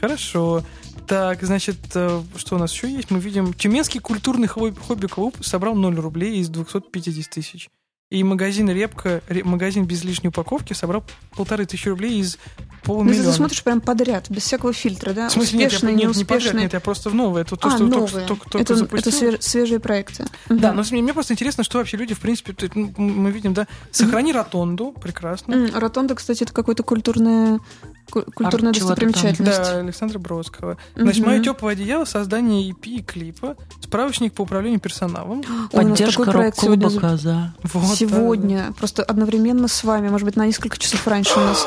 [0.01, 0.63] Хорошо.
[1.07, 3.11] Так, значит, э, что у нас еще есть?
[3.11, 7.69] Мы видим, Тюменский культурный хобби- хобби-клуб собрал 0 рублей из 250 тысяч.
[8.11, 11.05] И магазин Репка, ре- магазин без лишней упаковки собрал
[11.37, 13.25] полторы тысячи рублей из Ну, полумиллиона.
[13.31, 15.29] ты смотришь прям подряд, без всякого фильтра, да?
[15.29, 17.43] В смысле, нет, я, Успешные, нет, не подряд, нет, я просто в новое.
[17.43, 18.27] Это то, а, что только, новые.
[18.27, 19.13] только, только это, это запустил.
[19.13, 20.25] свеж- свежие проекты.
[20.49, 20.77] Да, Мгм.
[20.77, 24.33] но мне, мне просто интересно, что вообще люди, в принципе, ну, мы видим, да, сохрани
[24.33, 25.53] ротонду, прекрасно.
[25.55, 27.65] М, Ротонда, кстати, это какое-то культурное Ку-
[28.11, 29.59] Культурная достопримечательность.
[29.59, 30.77] Да, Александра Бродского.
[30.95, 35.43] Значит, мое теплое одеяло, создание EP и клипа, справочник по управлению персоналом.
[35.73, 37.55] Поддержка рок-клуба сегодня «Коза».
[37.63, 41.67] Вот, Сегодня, просто одновременно с вами, может быть, на несколько часов раньше у нас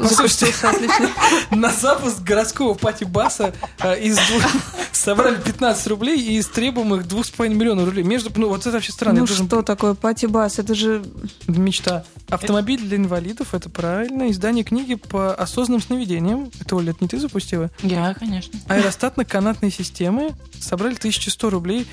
[0.00, 1.10] запустился отлично.
[1.50, 1.56] да.
[1.56, 4.42] На запуск городского пати-баса э, из двух...
[4.92, 8.02] собрали 15 рублей и из требуемых 2,5 миллиона рублей.
[8.02, 8.30] Между...
[8.36, 9.20] Ну, вот это вообще странно.
[9.20, 10.58] Ну что такое пати-бас?
[10.58, 11.04] Это же...
[11.46, 12.04] Мечта.
[12.28, 14.30] Автомобиль для инвалидов, это правильно.
[14.30, 15.34] Издание книги по
[15.66, 16.50] осознанным сновидениям.
[16.60, 17.70] Это, Оля, это не ты запустила?
[17.82, 18.58] Я, конечно.
[18.68, 21.86] Аэростатно-канатные системы собрали 1100 рублей.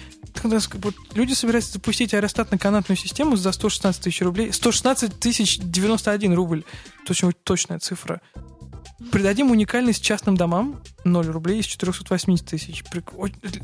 [1.14, 4.54] Люди собираются запустить аэростатно-канатную систему за 116 тысяч рублей.
[4.54, 6.64] 116 тысяч 91 рубль.
[7.04, 8.22] Это очень точная цифра.
[9.12, 12.84] Придадим уникальность частным домам 0 рублей из 480 тысяч.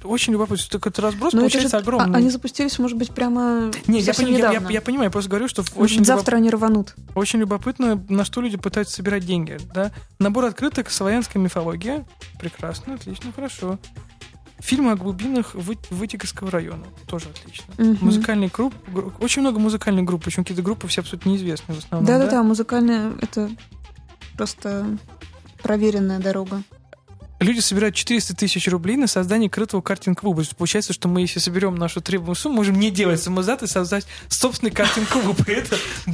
[0.03, 0.65] Очень любопытно.
[0.69, 2.15] Так это разброс Ну, это получается же- огромный.
[2.15, 5.29] а- Они запустились, может быть, прямо Не, я, пони- я- я- я понимаю, я просто
[5.29, 6.95] говорю, что очень завтра они рванут.
[7.15, 9.57] очень любопытно, на что люди пытаются собирать деньги.
[9.73, 9.91] Да?
[10.19, 12.05] Набор открыток «Славянская мифология».
[12.39, 13.79] Прекрасно, отлично, хорошо.
[14.59, 16.83] Фильмы о глубинах Вы- Вытиковского района.
[17.07, 17.73] Тоже отлично.
[17.77, 17.97] Мгм.
[18.01, 18.73] Музыкальный групп.
[18.89, 22.05] гру- Очень много музыкальных групп, причем какие-то группы все абсолютно неизвестные в основном.
[22.05, 23.49] Да-да-да, музыкальная— это
[24.35, 24.97] просто
[25.61, 26.63] проверенная дорога.
[27.39, 30.43] Люди собирают 400 тысяч рублей на создание крытого картинг-клуба.
[30.57, 34.71] Получается, что мы, если соберем нашу требуемую сумму, можем не делать самозад и создать собственный
[34.71, 35.37] картинг-клуб.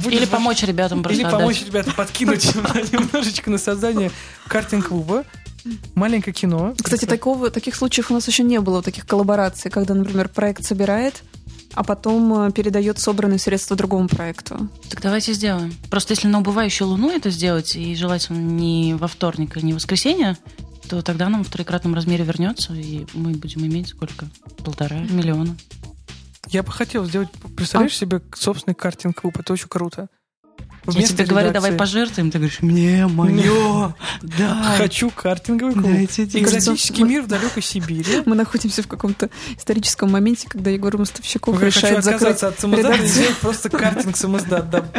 [0.06, 2.54] Или помочь ребятам просто Или помочь ребятам подкинуть
[2.92, 4.12] немножечко на создание
[4.46, 5.24] картинг-клуба.
[5.96, 6.76] Маленькое кино.
[6.80, 11.24] Кстати, такого, таких случаев у нас еще не было, таких коллабораций, когда, например, проект собирает,
[11.76, 14.68] а потом э, передает собранные средства другому проекту.
[14.88, 15.74] Так давайте сделаем.
[15.90, 19.76] Просто если на убывающую луну это сделать, и желательно не во вторник и не в
[19.76, 20.36] воскресенье,
[20.88, 24.28] то тогда нам в троекратном размере вернется, и мы будем иметь сколько?
[24.64, 25.54] Полтора миллиона.
[26.48, 30.08] Я бы хотел сделать, представляешь себе собственный картинг-клуб, это очень круто.
[30.86, 34.74] Я Вместо тебе говорю, давай пожертвуем, ты говоришь, мне мое, да.
[34.78, 35.86] Хочу картинговый клуб.
[35.86, 38.22] Экзотический мир в далекой Сибири.
[38.26, 42.42] Мы находимся в каком-то историческом моменте, когда Егор Мостовщиков Я решает закрыть...
[42.42, 43.08] от самоздата и редакцию.
[43.08, 44.70] сделать просто картинг самоздат.
[44.70, 44.84] Да.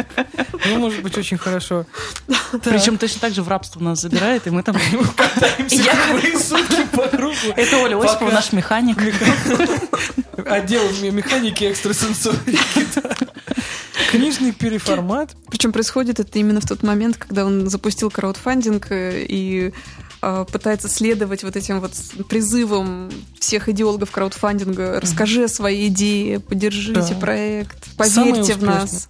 [0.66, 1.86] Ну, может быть, очень хорошо.
[2.64, 4.76] Причем точно так же в рабство нас забирает, и мы там...
[5.16, 7.34] Катаемся Я- сутки по кругу.
[7.56, 8.98] Это Оля Осипова, наш механик.
[10.46, 12.58] Отдел ме- механики экстрасенсорики.
[14.08, 15.36] Книжный переформат.
[15.50, 19.72] Причем происходит это именно в тот момент, когда он запустил краудфандинг э, и
[20.22, 21.92] э, пытается следовать вот этим вот
[22.28, 24.98] призывам всех идеологов краудфандинга.
[25.00, 27.20] Расскажи о своей идее, поддержите Да.
[27.20, 29.08] проект, поверьте в нас.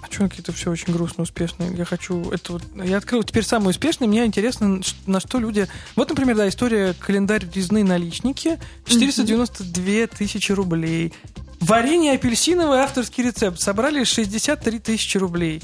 [0.00, 1.74] А что какие-то все очень грустно успешные?
[1.74, 2.62] Я хочу это вот...
[2.82, 4.06] Я открыл теперь самый успешный.
[4.06, 5.66] Мне интересно, на что люди...
[5.96, 8.58] Вот, например, да, история календарь резные наличники.
[8.86, 11.12] 492 тысячи рублей.
[11.64, 13.60] Варенье апельсиновый авторский рецепт.
[13.60, 15.62] Собрали 63 тысячи рублей.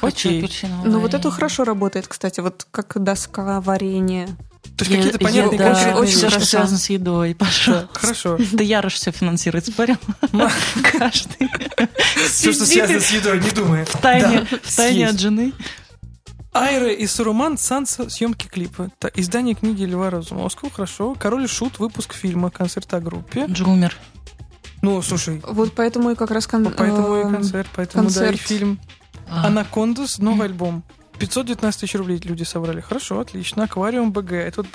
[0.00, 0.38] Хочу Окей.
[0.44, 4.28] апельсиновое Ну вот это хорошо работает, кстати, вот как доска, варенье.
[4.76, 6.44] То есть какие-то понятные еда, конкретные очень все, вещи.
[6.44, 7.74] связано с едой, пошел.
[7.74, 8.38] Да, Хорошо.
[8.52, 9.96] Да Ярош все финансирует, спорил.
[10.98, 11.50] Каждый.
[12.28, 13.84] Все, что связано с едой, не думая.
[13.84, 14.78] в тайне, в
[15.08, 15.52] от жены.
[16.52, 18.90] Айра и Суруман Санса съемки клипа.
[19.14, 20.70] Издание книги Льва Разумовского.
[20.70, 21.14] Хорошо.
[21.18, 21.78] Король и Шут.
[21.78, 22.50] Выпуск фильма.
[22.50, 23.46] Концерт о группе.
[23.48, 23.96] Джумер.
[24.82, 26.46] Ну, слушай, Вот поэтому и как раз...
[26.46, 28.40] кон- поэтому и э, концерт, поэтому да, и концерт.
[28.40, 28.80] фильм.
[29.30, 30.82] А, Анакондас, новый альбом.
[31.18, 32.80] 519 тысяч рублей люди собрали.
[32.80, 33.64] Хорошо, отлично.
[33.64, 34.32] Аквариум БГ.
[34.32, 34.66] Это вот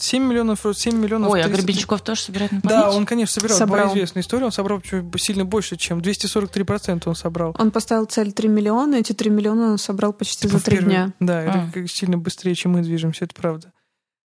[0.00, 1.30] 7 миллионов, 7 миллионов.
[1.30, 2.96] Ой, а 300 Гребенщиков тоже собирает на Да, память?
[2.96, 3.58] он, конечно, собирал.
[3.58, 3.84] Собрал.
[3.86, 4.44] Была известная история.
[4.46, 7.54] Он собрал чуть сильно больше, чем 243% он собрал.
[7.58, 10.76] Он поставил цель 3 миллиона, эти 3 миллиона он собрал почти Типа за в 3
[10.76, 11.12] первый- дня.
[11.20, 11.42] Да, А.
[11.42, 13.72] это как сильно быстрее, чем мы движемся, это правда.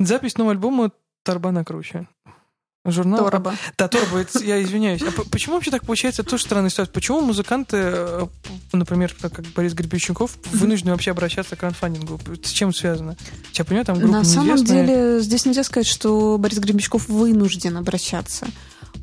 [0.01, 0.93] Запись нового альбома
[1.23, 2.09] Тарбана круче.
[2.85, 3.25] Журнал.
[3.25, 3.55] Тороба.
[3.79, 5.01] Да, Торба, это- я извиняюсь.
[5.03, 6.23] А почему вообще так получается?
[6.23, 6.93] Это тоже странная ситуация.
[6.93, 8.27] Почему музыканты, э,
[8.73, 12.19] например, как Борис Гребенщиков, вынуждены вообще обращаться к краудфандингу?
[12.43, 13.17] С чем связано?
[13.55, 14.87] Я понимаю, там группа На самом неизвестная.
[14.87, 18.49] деле, здесь нельзя сказать, что Борис Гребенщиков вынужден обращаться.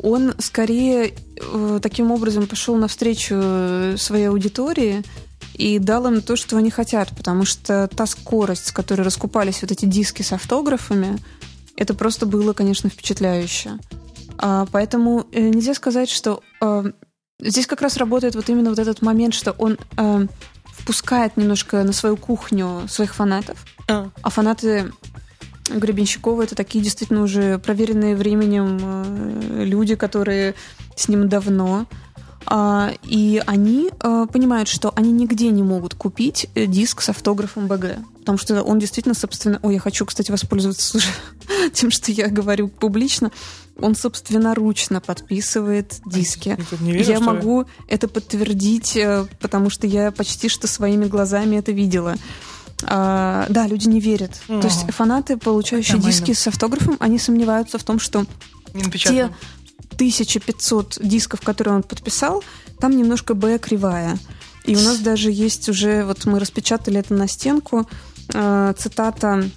[0.02, 5.04] Он скорее э, таким образом пошел навстречу э, своей аудитории
[5.54, 9.72] и дал им то, что они хотят, потому что та скорость, с которой раскупались вот
[9.72, 11.18] эти диски с автографами,
[11.80, 13.80] это просто было, конечно, впечатляюще.
[14.38, 16.92] А, поэтому э, нельзя сказать, что э,
[17.40, 20.28] здесь как раз работает вот именно вот этот момент, что он э,
[20.66, 24.10] впускает немножко на свою кухню своих фанатов, А.
[24.22, 24.92] а фанаты
[25.70, 30.56] Гребенщикова это такие действительно уже проверенные временем э, люди, которые
[30.98, 31.86] с ним давно.
[32.46, 37.68] А, и они э, понимают, что они нигде не могут купить э, диск с автографом
[37.68, 37.98] БГ.
[38.20, 39.60] Потому что он действительно, собственно...
[39.62, 41.08] Ой, я хочу, кстати, воспользоваться уже
[41.74, 43.32] тем, что я говорю публично.
[43.82, 46.50] Он собственноручно подписывает диски.
[46.50, 47.20] Я верю, Я что ли?
[47.20, 52.16] могу это подтвердить, э, потому что я почти что своими глазами это видела.
[52.84, 54.40] А, да, люди не верят.
[54.48, 54.62] О.
[54.62, 58.26] То есть фанаты, получающие диски с автографом, они сомневаются в том, что
[58.94, 59.30] те
[59.94, 62.44] 1500 дисков, которые он подписал,
[62.80, 64.18] там немножко Б кривая.
[64.66, 67.88] И у нас даже есть уже, вот мы распечатали это на стенку,
[68.34, 69.50] э, цитата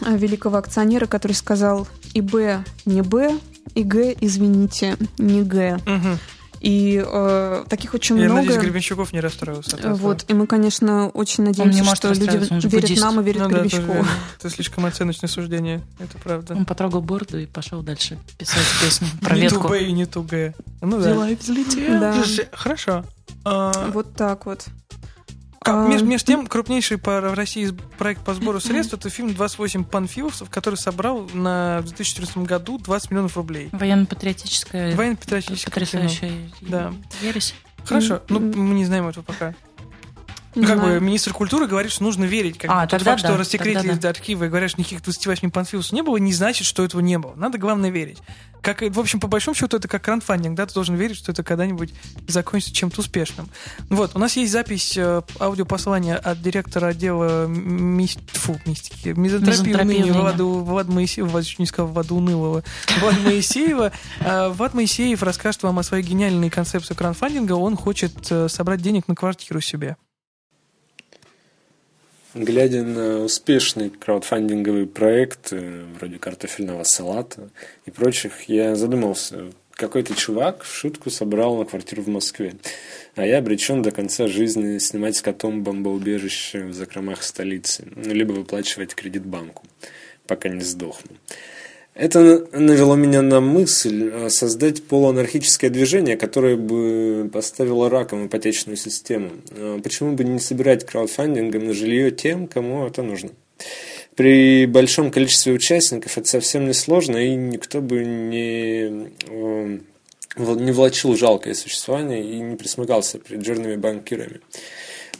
[0.00, 3.38] э, великого акционера, который сказал и Б не Б,
[3.74, 5.78] и Г, извините, не Г.
[5.84, 6.18] Мгм.
[6.66, 8.40] И э, таких очень Я много.
[8.40, 9.76] надеюсь, Гребенщиков не расстроился.
[9.94, 13.02] Вот, и мы, конечно, очень не надеемся, что люди верят буддист.
[13.02, 13.92] нам и верят Ну да, тоже Гребенщикову.
[13.94, 14.08] верно.
[14.40, 15.80] Это слишком оценочное суждение.
[16.00, 16.54] Это правда.
[16.54, 19.62] Он потрогал бороду и пошел дальше писать песню про не ветку.
[19.62, 20.54] ту Б и не ту Г.
[20.80, 21.10] Ну да.
[21.10, 22.00] Взяла и взлетела.
[22.00, 22.12] Да.
[22.14, 23.04] Слушай, Хорошо.
[23.44, 24.66] А, Вот так вот.
[25.66, 29.30] Как, А, меж- между тем, крупнейший по в России проект по сбору средств это фильм
[29.30, 33.68] «28 панфиловцев», который собрал на, в 2014 году 20 миллионов рублей.
[33.72, 35.16] Военно-патриотическое кино.
[35.64, 36.92] потрясающая Да.
[37.20, 37.54] ересь.
[37.84, 39.54] Хорошо, ну мы не знаем этого пока.
[40.56, 42.58] Ну, как бы министр культуры говорит, что нужно верить.
[42.58, 45.92] Как А, тот факт, да, что рассекретили тогда архивы и говорят, что никаких 28 панфиловцев
[45.92, 47.34] не было, не значит, что этого не было.
[47.36, 48.18] Надо, главное, верить.
[48.62, 51.44] Как, в общем, по большому счету, это как краундфандинг, да, ты должен верить, что это
[51.44, 51.94] когда-нибудь
[52.26, 53.48] закончится чем-то успешным.
[53.90, 58.18] Вот, у нас есть запись э, аудиопослания от директора отдела мис...
[58.32, 60.12] Фу, мистики, мизантропии уныния.
[60.12, 62.64] Влада, Влада Моисеева, Влад не сказал Влада Унылого,
[63.00, 63.92] Влад Моисеева.
[64.20, 67.52] Э, Влад Моисеев расскажет вам о своей гениальной концепции краундфандинга.
[67.52, 69.96] Он хочет э, собрать денег на квартиру себе.
[72.36, 77.48] Глядя на успешный краудфандинговый проект, э, вроде картофельного салата
[77.86, 82.56] и прочих, я задумался, какой-то чувак в шутку собрал на квартиру в Москве,
[83.14, 88.94] а я обречен до конца жизни снимать с котом бомбоубежище в закромах столицы, либо выплачивать
[88.94, 89.62] кредит банку,
[90.26, 91.16] пока не сдохну.
[91.96, 99.30] Это навело меня на мысль э, создать полуанархическое движение, которое бы поставило раком ипотечную систему.
[99.50, 103.30] Э, Почему бы не собирать краудфандингом на жилье тем, кому это нужно?
[104.14, 109.10] При большом количестве участников это совсем не сложно, и никто бы не,
[110.36, 114.40] вл- не влачил жалкое существование и не присмыкался перед жирными банкирами.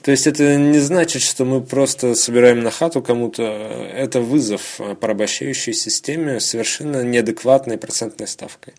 [0.07, 3.43] То есть это не значит, что мы просто собираем на хату кому-то.
[3.43, 8.75] Это вызов порабощающей системе совершенно неадекватной процентной ставкой.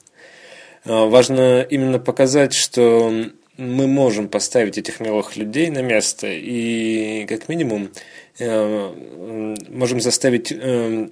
[0.86, 3.12] Э, Важно именно показать, что
[3.58, 7.92] мы можем поставить этих милых людей на место и, как минимум,
[8.40, 11.10] э, можем заставить э,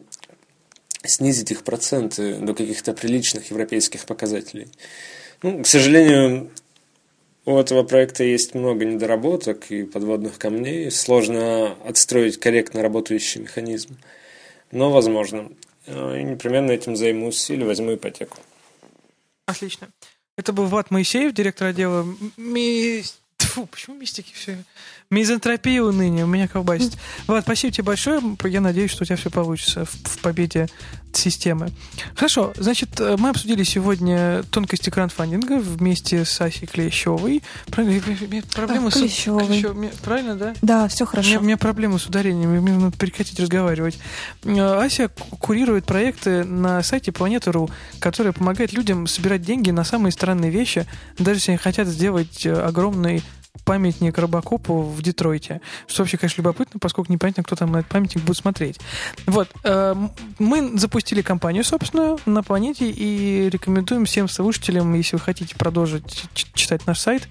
[1.04, 4.70] снизить их проценты до каких-то приличных европейских показателей.
[5.42, 6.52] Ну, к сожалению,
[7.46, 10.90] у этого проекта есть много недоработок и подводных камней.
[10.92, 13.98] Сложно отстроить корректно работающий механизм.
[14.72, 15.52] Но возможно.
[15.86, 18.38] Э, И непременно этим займусь или возьму ипотеку.
[19.46, 19.90] Отлично.
[20.38, 23.04] Это был Влад Моисеев, директор отдела ми...
[23.38, 24.58] Тьфу, почему мистики все?
[25.10, 26.94] Мизантропия уныния, у меня колбасит.
[27.28, 28.22] Влад, спасибо тебе большое.
[28.46, 30.68] Я надеюсь, что у тебя все получится в, в победе
[31.18, 31.72] системы.
[32.16, 37.44] Хорошо, значит, э, мы обсудили сегодня тонкости краундфандинга вместе с Асей Клещевой.
[37.76, 38.96] У меня Проблемы с...
[38.96, 39.46] Клещёвой.
[39.48, 40.54] Клещё- мне- Правильно, да?
[40.62, 41.40] Да, все У меня, хорошо.
[41.40, 43.98] у меня проблемы с ударением, и мне надо прекратить разговаривать.
[44.44, 50.12] Э, Ася ку- курирует проекты на сайте Планета.ру, которые помогают людям собирать деньги на самые
[50.12, 50.86] странные вещи,
[51.18, 53.24] даже если они хотят сделать э, огромный
[53.64, 55.62] памятник Робокопу в Детройте.
[55.88, 58.80] Что вообще, конечно, любопытно, поскольку непонятно, кто там на этот памятник будет смотреть.
[59.26, 59.50] Вот.
[59.64, 59.96] э,
[60.40, 66.86] Мы запустили кампанию, собственно, на планете и рекомендуем всем слушателям, если вы хотите продолжить читать
[66.88, 67.28] наш сайт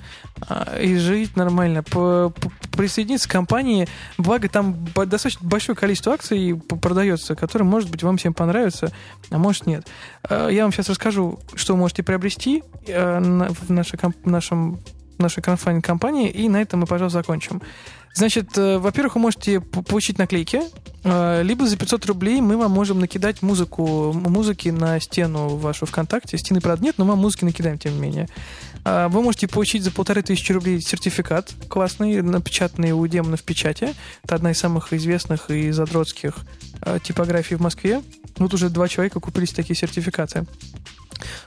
[0.49, 3.89] а, и жить нормально, присоединиться к компании.
[4.19, 8.93] Благо, там достаточно большое количество акций продается, которые, может быть, вам всем понравятся,
[9.31, 9.87] а может, нет.
[10.29, 14.81] Э, Я вам сейчас расскажу, что вы можете приобрести э, в нашей, комп- нашем
[15.19, 17.63] нашей краундфандинг-компании, и на этом мы, пожалуйста, закончим.
[18.15, 20.63] Значит, э, во-первых, вы можете получить наклейки,
[21.03, 26.39] э, либо за 500 рублей мы вам можем накидать музыку, музыки на стену вашу ВКонтакте.
[26.39, 28.29] Стены, правда, нет, но мы музыки накидаем, тем не менее.
[28.85, 33.95] А, Вы можете получить за полторы тысячи рублей сертификат классный, напечатанный у демона в печати.
[34.23, 36.37] Это одна из самых известных и задротских
[36.83, 38.03] э, типографий в Москве.
[38.37, 40.47] Вот уже два человека купились такие сертификаты.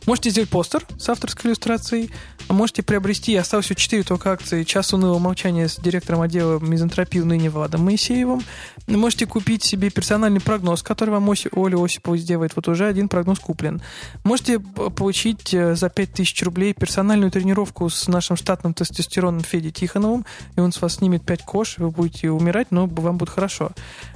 [0.05, 2.11] Можете сделать постер с авторской иллюстрацией.
[2.49, 7.49] Можете приобрести, осталось всего 4 только акции «Час унылого молчания» с директором отдела мизантропии ныне
[7.49, 8.41] Владом Моисеевым.
[8.87, 12.55] Можете купить себе персональный прогноз, который вам Оси- Оля Осипова сделает.
[12.55, 13.81] Вот уже один прогноз куплен.
[14.23, 20.61] Можете получить э, за 5000 рублей персональную тренировку с нашим штатным тестостероном Федей Тихоновым, и
[20.61, 23.71] он с вас снимет 5 кош, вы будете умирать, но вам будет хорошо.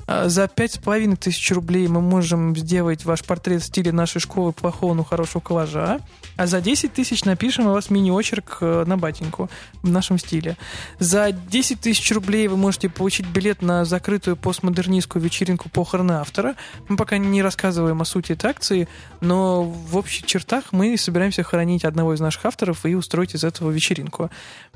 [0.07, 5.03] А За 5500 рублей мы можем сделать ваш портрет в стиле нашей школы плохого, но
[5.03, 5.99] хорошего коллажа.
[6.41, 9.47] А за 10 тысяч напишем у вас мини-очерк э, на батеньку
[9.83, 10.57] в нашем стиле.
[10.97, 16.55] За 10 тысяч рублей вы можете получить билет на закрытую постмодернистскую вечеринку похороны автора.
[16.87, 18.87] Мы пока не рассказываем о сути этой акции,
[19.19, 23.69] но в общих чертах мы собираемся хоронить одного из наших авторов и устроить из этого
[23.69, 24.31] вечеринку.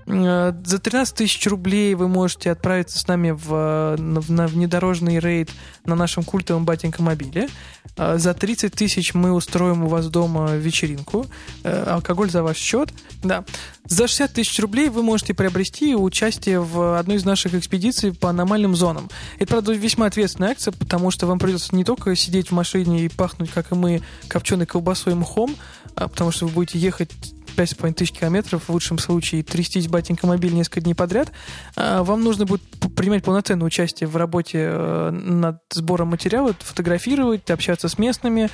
[0.06, 5.50] Э, за 13 тысяч рублей вы можете отправиться с нами в, в, на внедорожный рейд
[5.86, 7.50] на нашем культовом батенька мобиле.
[7.98, 11.26] Э, за 30 тысяч мы устроим у вас дома вечеринку.
[11.64, 12.90] Э, алкоголь за ваш счет.
[13.24, 13.44] Да.
[13.86, 18.76] За 60 тысяч рублей вы можете приобрести участие в одной из наших экспедиций по аномальным
[18.76, 19.10] зонам.
[19.40, 23.10] Это, правда, весьма ответственная акция, потому что вам придется не только сидеть в машине и
[23.10, 25.56] пахнуть, как и мы, копченой колбасой и мхом,
[25.96, 27.10] а потому что вы будете ехать
[27.56, 31.32] 5,5 тысяч километров, в лучшем случае трястись батенька мобиль несколько дней подряд,
[31.76, 32.62] а, вам нужно будет
[32.96, 38.50] принимать полноценное участие в работе э, над сбором материала, фотографировать, общаться с местными,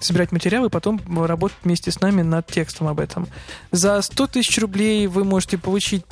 [0.00, 3.26] собирать материалы, потом работать вместе с нами над текстом об этом.
[3.72, 6.04] За 100 тысяч рублей вы можете получить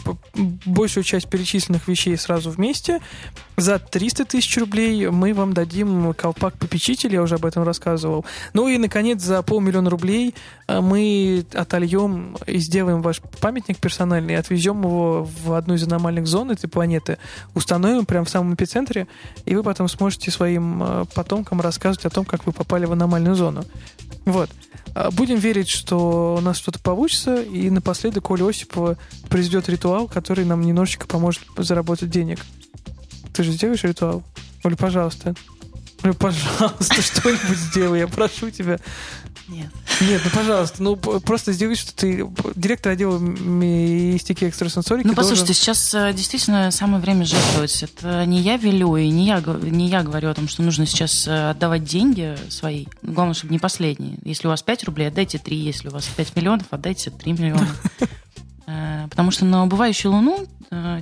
[0.64, 3.00] большую часть перечисленных вещей сразу вместе.
[3.56, 8.24] За 300 тысяч рублей мы вам дадим колпак попечителя, я уже об этом рассказывал.
[8.52, 10.34] Ну и, наконец, за полмиллиона рублей
[10.66, 16.50] э, мы отольем и сделаем ваш памятник персональный, отвезем его в одну из аномальных зон
[16.50, 17.18] этой планеты,
[17.54, 19.06] установим прямо в самом эпицентре,
[19.44, 23.36] и вы потом сможете своим э, потомкам рассказывать о том, как вы попали в аномальную
[23.36, 23.64] зону.
[24.24, 24.50] Вот.
[24.94, 28.96] А будем верить, что у нас что-то получится, и напоследок Оля Осипова
[29.28, 32.40] произведет ритуал, который нам немножечко поможет заработать денег.
[33.34, 34.22] Ты же сделаешь ритуал?
[34.62, 35.34] Оля, пожалуйста.
[36.04, 38.78] Оля, пожалуйста, что-нибудь сделай, я прошу тебя.
[39.48, 39.68] Нет.
[40.00, 45.06] Нет, ну пожалуйста, ну просто сделай, что ты директор отдела мистики экстрасенсорики.
[45.06, 45.62] Ну послушайте, должен...
[45.62, 47.82] сейчас э, действительно самое время жертвовать.
[47.82, 51.26] Это не я велю, и не я, не я говорю о том, что нужно сейчас
[51.26, 52.86] э, отдавать деньги свои.
[53.02, 54.16] Главное, чтобы не последние.
[54.24, 55.56] Если у вас 5 рублей, отдайте 3.
[55.56, 57.68] Если у вас 5 миллионов, отдайте 3 миллиона.
[58.66, 60.46] Э, потому что на убывающую Луну,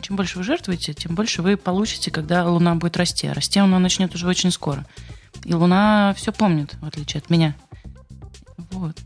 [0.02, 3.26] чем больше вы жертвуете, тем больше вы получите, когда Луна будет расти.
[3.26, 4.86] А расти она начнет уже очень скоро.
[5.44, 7.54] И Луна все помнит, в отличие от меня.
[8.70, 8.96] Вот.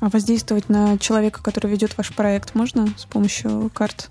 [0.00, 4.10] А воздействовать на человека, который ведет ваш проект, можно с помощью карт?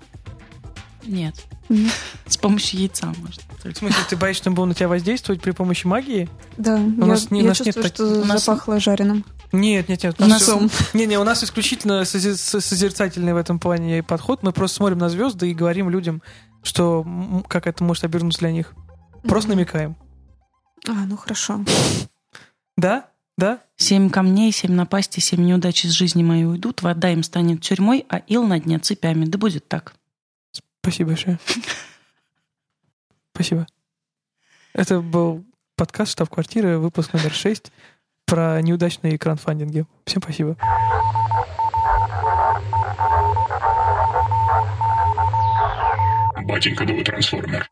[1.04, 1.34] Нет.
[2.26, 3.42] С помощью яйца можно.
[3.62, 6.28] В смысле, ты боишься, что он на тебя воздействовать при помощи магии?
[6.56, 6.76] Да.
[6.76, 8.44] У я, нас, не, я у нас чувствую, нет что у нас...
[8.44, 9.24] запахло жареным.
[9.54, 10.20] Нет, нет, нет.
[10.20, 10.50] У нас,
[10.94, 14.42] не, не, у нас исключительно созерцательный в этом плане подход.
[14.42, 16.22] Мы просто смотрим на звезды и говорим людям,
[16.62, 17.06] что
[17.48, 18.72] как это может обернуться для них.
[19.22, 19.96] Просто намекаем.
[20.88, 21.64] А, ну хорошо.
[22.76, 23.08] Да?
[23.38, 23.60] Да?
[23.76, 28.18] Семь камней, семь напасти, семь неудач из жизни моей уйдут, вода им станет тюрьмой, а
[28.18, 29.24] ил на дне цепями.
[29.24, 29.94] Да будет так.
[30.80, 31.38] Спасибо большое.
[33.32, 33.66] Спасибо.
[34.72, 35.44] Это был
[35.76, 37.72] подкаст «Штаб-квартира», выпуск номер шесть
[38.26, 39.86] про неудачные краундфандинги.
[40.06, 40.56] Всем спасибо.
[46.46, 47.68] Батенька новый трансформер.